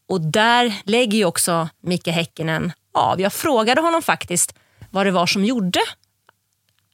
[0.07, 3.21] Och där lägger ju också Micke Häkkinen av.
[3.21, 4.55] Jag frågade honom faktiskt
[4.89, 5.79] vad det var som gjorde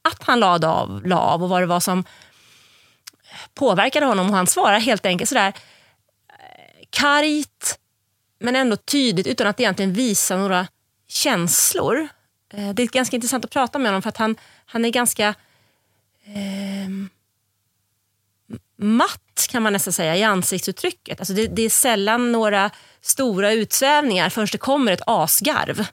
[0.02, 2.04] att han lade av, la av och vad det var som
[3.54, 4.30] påverkade honom.
[4.30, 5.54] Och han svarar helt enkelt sådär
[6.30, 7.80] eh, kargt
[8.40, 10.68] men ändå tydligt utan att egentligen visa några
[11.08, 12.08] känslor
[12.58, 14.36] Eh, det är ganska intressant att prata med honom för att han,
[14.66, 15.28] han är ganska
[16.26, 16.90] eh,
[18.78, 21.20] matt kan man nästan säga i ansiktsuttrycket.
[21.20, 25.86] Alltså det, det är sällan några stora utsvävningar förrän det kommer ett asgarv.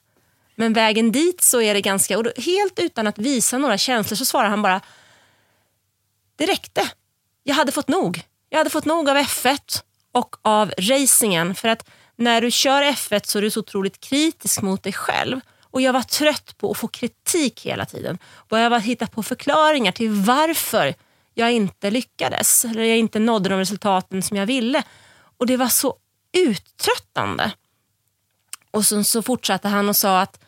[0.54, 4.16] Men vägen dit så är det ganska, och då, helt utan att visa några känslor
[4.16, 4.80] så svarar han bara
[6.36, 6.90] det räckte.
[7.42, 8.22] Jag hade fått nog.
[8.48, 9.82] Jag hade fått nog av F1
[10.12, 14.62] och av racingen för att när du kör F1 så är du så otroligt kritisk
[14.62, 15.40] mot dig själv.
[15.72, 18.18] Och jag var trött på att få kritik hela tiden.
[18.24, 20.94] Och jag var hitta på förklaringar till varför
[21.34, 24.82] jag inte lyckades eller jag inte nådde de resultaten som jag ville.
[25.38, 25.96] Och det var så
[26.32, 27.52] uttröttande.
[28.70, 30.40] Och sen så fortsatte han och sa att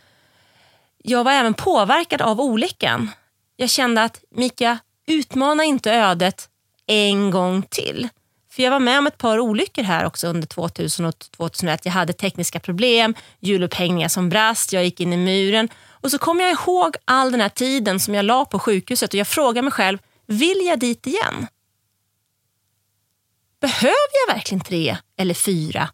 [0.98, 3.10] jag var även påverkad av olyckan.
[3.56, 6.48] Jag kände att Mika, utmana inte ödet
[6.86, 8.08] en gång till.
[8.54, 11.84] För jag var med om ett par olyckor här också under 2000 och 2001.
[11.84, 15.68] Jag hade tekniska problem, hjulupphängningar som brast, jag gick in i muren.
[15.88, 19.18] Och så kom jag ihåg all den här tiden som jag la på sjukhuset och
[19.18, 21.46] jag frågade mig själv, vill jag dit igen?
[23.60, 25.88] Behöver jag verkligen tre eller fyra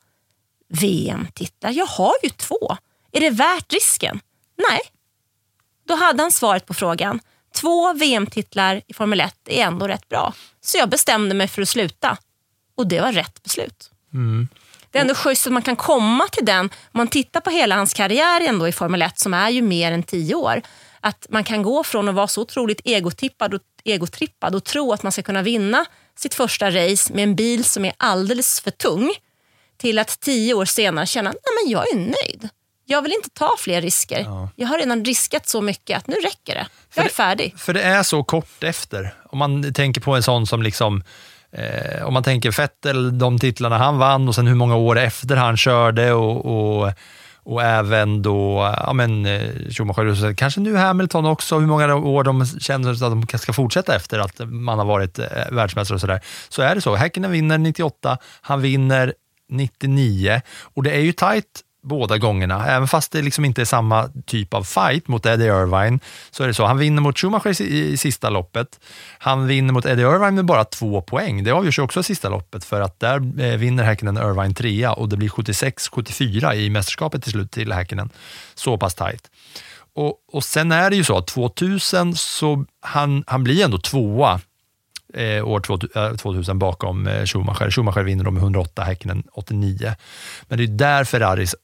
[0.68, 1.70] VM-titlar?
[1.70, 2.76] Jag har ju två.
[3.12, 4.20] Är det värt risken?
[4.70, 4.80] Nej.
[5.88, 7.20] Då hade han svaret på frågan.
[7.54, 10.34] Två VM-titlar i Formel 1 är ändå rätt bra.
[10.60, 12.18] Så jag bestämde mig för att sluta.
[12.80, 13.90] Och det var rätt beslut.
[14.14, 14.48] Mm.
[14.90, 17.76] Det är ändå schysst att man kan komma till den, om man tittar på hela
[17.76, 20.62] hans karriär ändå i Formel 1 som är ju mer än tio år.
[21.00, 25.02] Att man kan gå från att vara så otroligt egotippad och egotrippad och tro att
[25.02, 25.84] man ska kunna vinna
[26.18, 29.14] sitt första race med en bil som är alldeles för tung
[29.76, 32.48] till att tio år senare känna att jag är nöjd.
[32.86, 34.20] Jag vill inte ta fler risker.
[34.20, 34.48] Ja.
[34.56, 36.66] Jag har redan riskat så mycket att nu räcker det.
[36.94, 37.54] Jag är färdig.
[37.58, 39.14] För det är så kort efter.
[39.30, 41.02] Om man tänker på en sån som liksom
[41.52, 45.36] Eh, om man tänker Vettel, de titlarna han vann och sen hur många år efter
[45.36, 46.92] han körde och, och,
[47.42, 52.24] och även då ja, men, eh, Schumacher och kanske nu Hamilton också, hur många år
[52.24, 56.20] de känner att de ska fortsätta efter att man har varit eh, världsmästare och sådär.
[56.48, 56.94] Så är det så.
[56.94, 59.14] Häkkinen vinner 98, han vinner
[59.50, 60.40] 99
[60.74, 62.66] och det är ju tajt båda gångerna.
[62.66, 66.00] Även fast det liksom inte är samma typ av fight mot Eddie Irvine,
[66.30, 66.64] så är det så.
[66.66, 68.80] Han vinner mot Schumacher i, i sista loppet.
[69.18, 71.44] Han vinner mot Eddie Irvine med bara två poäng.
[71.44, 75.08] Det avgörs också i sista loppet, för att där eh, vinner Häkkinen Irvine trea och
[75.08, 78.10] det blir 76-74 i mästerskapet till slut till Häkkinen.
[78.54, 79.30] Så pass tajt.
[79.94, 84.40] Och, och sen är det ju så att 2000 så han, han blir ändå tvåa
[85.14, 85.60] eh, år
[86.16, 87.70] 2000 eh, bakom eh, Schumacher.
[87.70, 89.94] Schumacher vinner då med 108, Häkkinen 89.
[90.48, 91.54] Men det är där Ferraris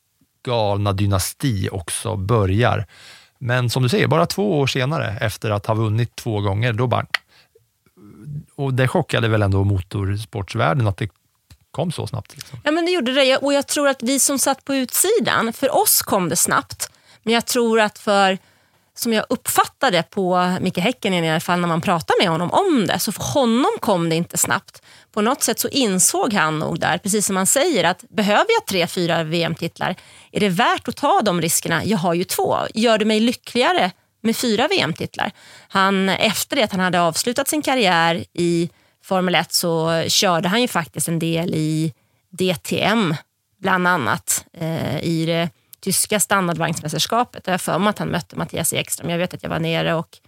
[0.47, 2.87] galna dynasti också börjar.
[3.39, 6.87] Men som du säger, bara två år senare, efter att ha vunnit två gånger, då
[6.87, 7.07] bara...
[8.55, 11.09] Och det chockade väl ändå motorsportsvärlden att det
[11.71, 12.37] kom så snabbt.
[12.37, 12.59] Liksom.
[12.65, 13.37] Ja, men det gjorde det.
[13.37, 16.91] Och jag tror att vi som satt på utsidan, för oss kom det snabbt.
[17.23, 18.39] Men jag tror att för,
[18.95, 22.87] som jag uppfattade på Micke Häkkinen i alla fall när man pratade med honom om
[22.87, 24.83] det, så för honom kom det inte snabbt.
[25.17, 28.67] På något sätt så insåg han nog där, precis som han säger, att behöver jag
[28.67, 29.97] tre, fyra VM-titlar,
[30.33, 31.85] är det värt att ta de riskerna?
[31.85, 32.57] Jag har ju två.
[32.75, 33.91] Gör det mig lyckligare
[34.23, 35.31] med fyra VM-titlar?
[35.69, 38.71] Han, efter det att han hade avslutat sin karriär i
[39.05, 41.93] Formel 1 så körde han ju faktiskt en del i
[42.31, 43.15] DTM,
[43.61, 45.51] bland annat, eh, i det
[45.81, 47.43] tyska standardvagnsmästerskapet.
[47.47, 49.11] Jag har för mig att han mötte Mattias Ekström.
[49.11, 50.19] Jag vet att jag var nere och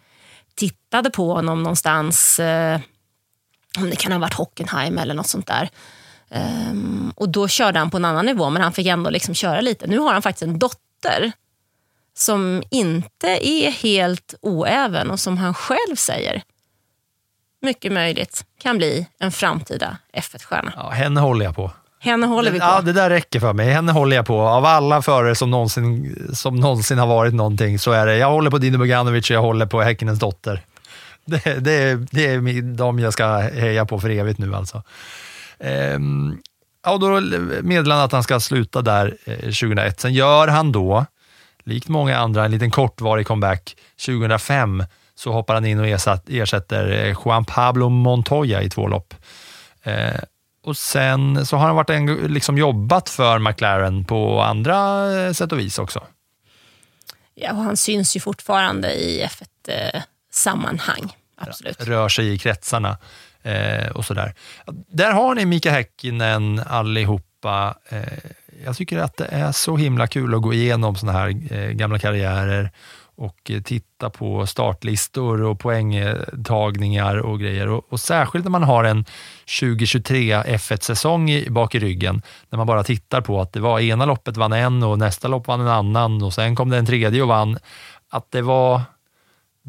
[0.54, 2.80] tittade på honom någonstans, eh,
[3.82, 5.68] om det kan ha varit Hockenheim eller något sånt där.
[6.70, 9.60] Um, och då körde han på en annan nivå, men han fick ändå liksom köra
[9.60, 9.86] lite.
[9.86, 11.32] Nu har han faktiskt en dotter
[12.16, 16.42] som inte är helt oäven och som han själv säger,
[17.62, 20.72] mycket möjligt kan bli en framtida F1-stjärna.
[20.76, 21.70] Ja, henne håller jag på.
[22.00, 22.64] Henne håller vi på.
[22.64, 23.70] Ja, det där räcker för mig.
[23.70, 24.40] Henne håller jag på.
[24.40, 28.50] Av alla förare som någonsin, som någonsin har varit någonting så är det, jag håller
[28.50, 30.62] på Dino Boganovic och jag håller på Häckinens dotter.
[31.44, 34.82] Det, det, är, det är de jag ska heja på för evigt nu alltså.
[35.58, 36.38] Ehm,
[36.84, 37.20] ja, då
[37.62, 40.00] meddelar han att han ska sluta där eh, 2001.
[40.00, 41.06] Sen gör han då,
[41.64, 43.76] likt många andra, en liten kortvarig comeback
[44.06, 45.86] 2005 så hoppar han in och
[46.28, 49.14] ersätter eh, Juan Pablo Montoya i två lopp.
[49.82, 50.20] Eh,
[50.64, 55.52] och sen så har han varit en, liksom jobbat för McLaren på andra eh, sätt
[55.52, 56.02] och vis också.
[57.34, 60.02] Ja, och han syns ju fortfarande i F1,
[60.38, 61.16] sammanhang.
[61.36, 61.80] Absolut.
[61.80, 62.98] Rör sig i kretsarna
[63.42, 64.34] eh, och sådär.
[64.88, 67.74] Där har ni Mika Häkkinen allihopa.
[67.88, 68.02] Eh,
[68.64, 71.98] jag tycker att det är så himla kul att gå igenom sådana här eh, gamla
[71.98, 72.70] karriärer
[73.18, 77.68] och titta på startlistor och poängtagningar och grejer.
[77.68, 79.04] Och, och särskilt när man har en
[79.60, 84.36] 2023 F1-säsong bak i ryggen, när man bara tittar på att det var ena loppet
[84.36, 87.28] vann en och nästa lopp vann en annan och sen kom det en tredje och
[87.28, 87.58] vann.
[88.10, 88.82] att det var,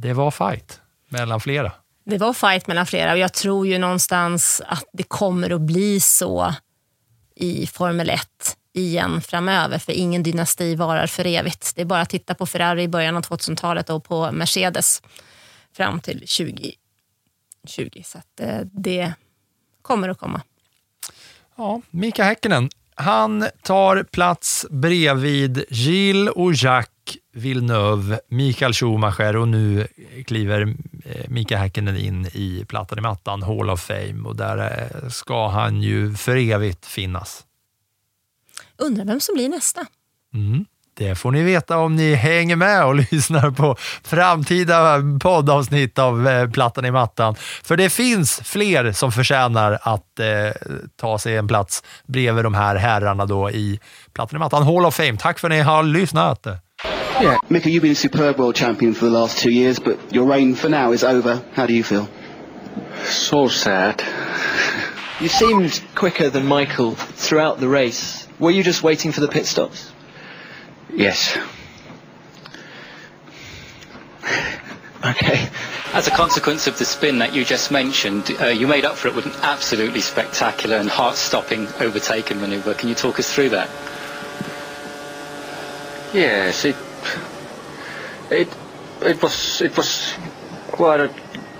[0.01, 1.71] det var fight mellan flera.
[2.05, 5.99] Det var fight mellan flera och jag tror ju någonstans att det kommer att bli
[5.99, 6.53] så
[7.35, 8.21] i Formel 1
[8.73, 11.75] igen framöver, för ingen dynasti varar för evigt.
[11.75, 15.01] Det är bara att titta på Ferrari i början av 2000-talet och på Mercedes
[15.73, 16.75] fram till 2020.
[18.03, 19.13] Så att eh, det
[19.81, 20.41] kommer att komma.
[21.55, 26.98] Ja, Mika Häkkinen, han tar plats bredvid Gilles och Jacques
[27.33, 29.87] Villeneuve, Mikael Schumacher och nu
[30.25, 35.09] kliver eh, Mika Häkkinen in i plattan i mattan, Hall of Fame och där eh,
[35.09, 37.45] ska han ju för evigt finnas.
[38.77, 39.85] Undrar vem som blir nästa?
[40.33, 40.65] Mm.
[40.99, 46.49] Det får ni veta om ni hänger med och lyssnar på framtida poddavsnitt av eh,
[46.49, 47.35] Plattan i mattan.
[47.63, 50.27] För det finns fler som förtjänar att eh,
[50.95, 53.79] ta sig en plats bredvid de här herrarna då i
[54.13, 55.17] Plattan i mattan Hall of Fame.
[55.17, 56.47] Tack för att ni har lyssnat.
[57.21, 60.33] Yeah, Mika, you've been a superb world champion for the last two years, but your
[60.33, 61.37] reign for now is over.
[61.53, 62.05] How do you feel?
[63.05, 64.03] So sad.
[65.19, 68.27] You seemed quicker than Michael throughout the race.
[68.39, 69.91] Were you just waiting for the pit stops?
[70.99, 71.37] Yes.
[75.05, 75.47] Okay.
[75.93, 79.07] As a consequence of the spin that you just mentioned, uh, you made up for
[79.07, 82.73] it with an absolutely spectacular and heart-stopping overtaken maneuver.
[82.73, 83.69] Can you talk us through that?
[86.13, 86.75] Yes, it
[88.29, 88.49] it
[89.01, 90.13] it was it was
[90.67, 91.13] quite a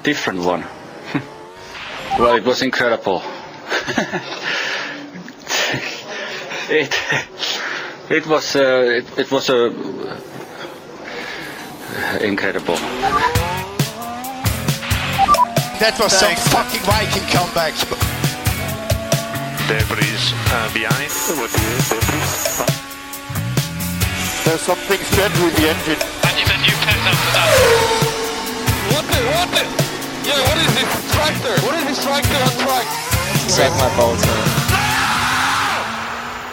[0.04, 0.66] different one.
[2.20, 3.24] well, it was incredible.
[6.70, 6.94] it
[8.10, 10.18] it was uh, it, it was a uh,
[12.22, 12.76] incredible.
[15.80, 17.74] That was some fucking Viking comeback.
[19.70, 21.14] Debris uh, behind.
[24.43, 26.01] There's something strange with the engine.
[26.26, 27.47] And you've a new pet after that.
[28.91, 29.64] What the, what the?
[30.28, 31.53] Yeah, what is this tractor?
[31.64, 32.88] What is this tractor on track?
[33.47, 34.59] Save my balls, man.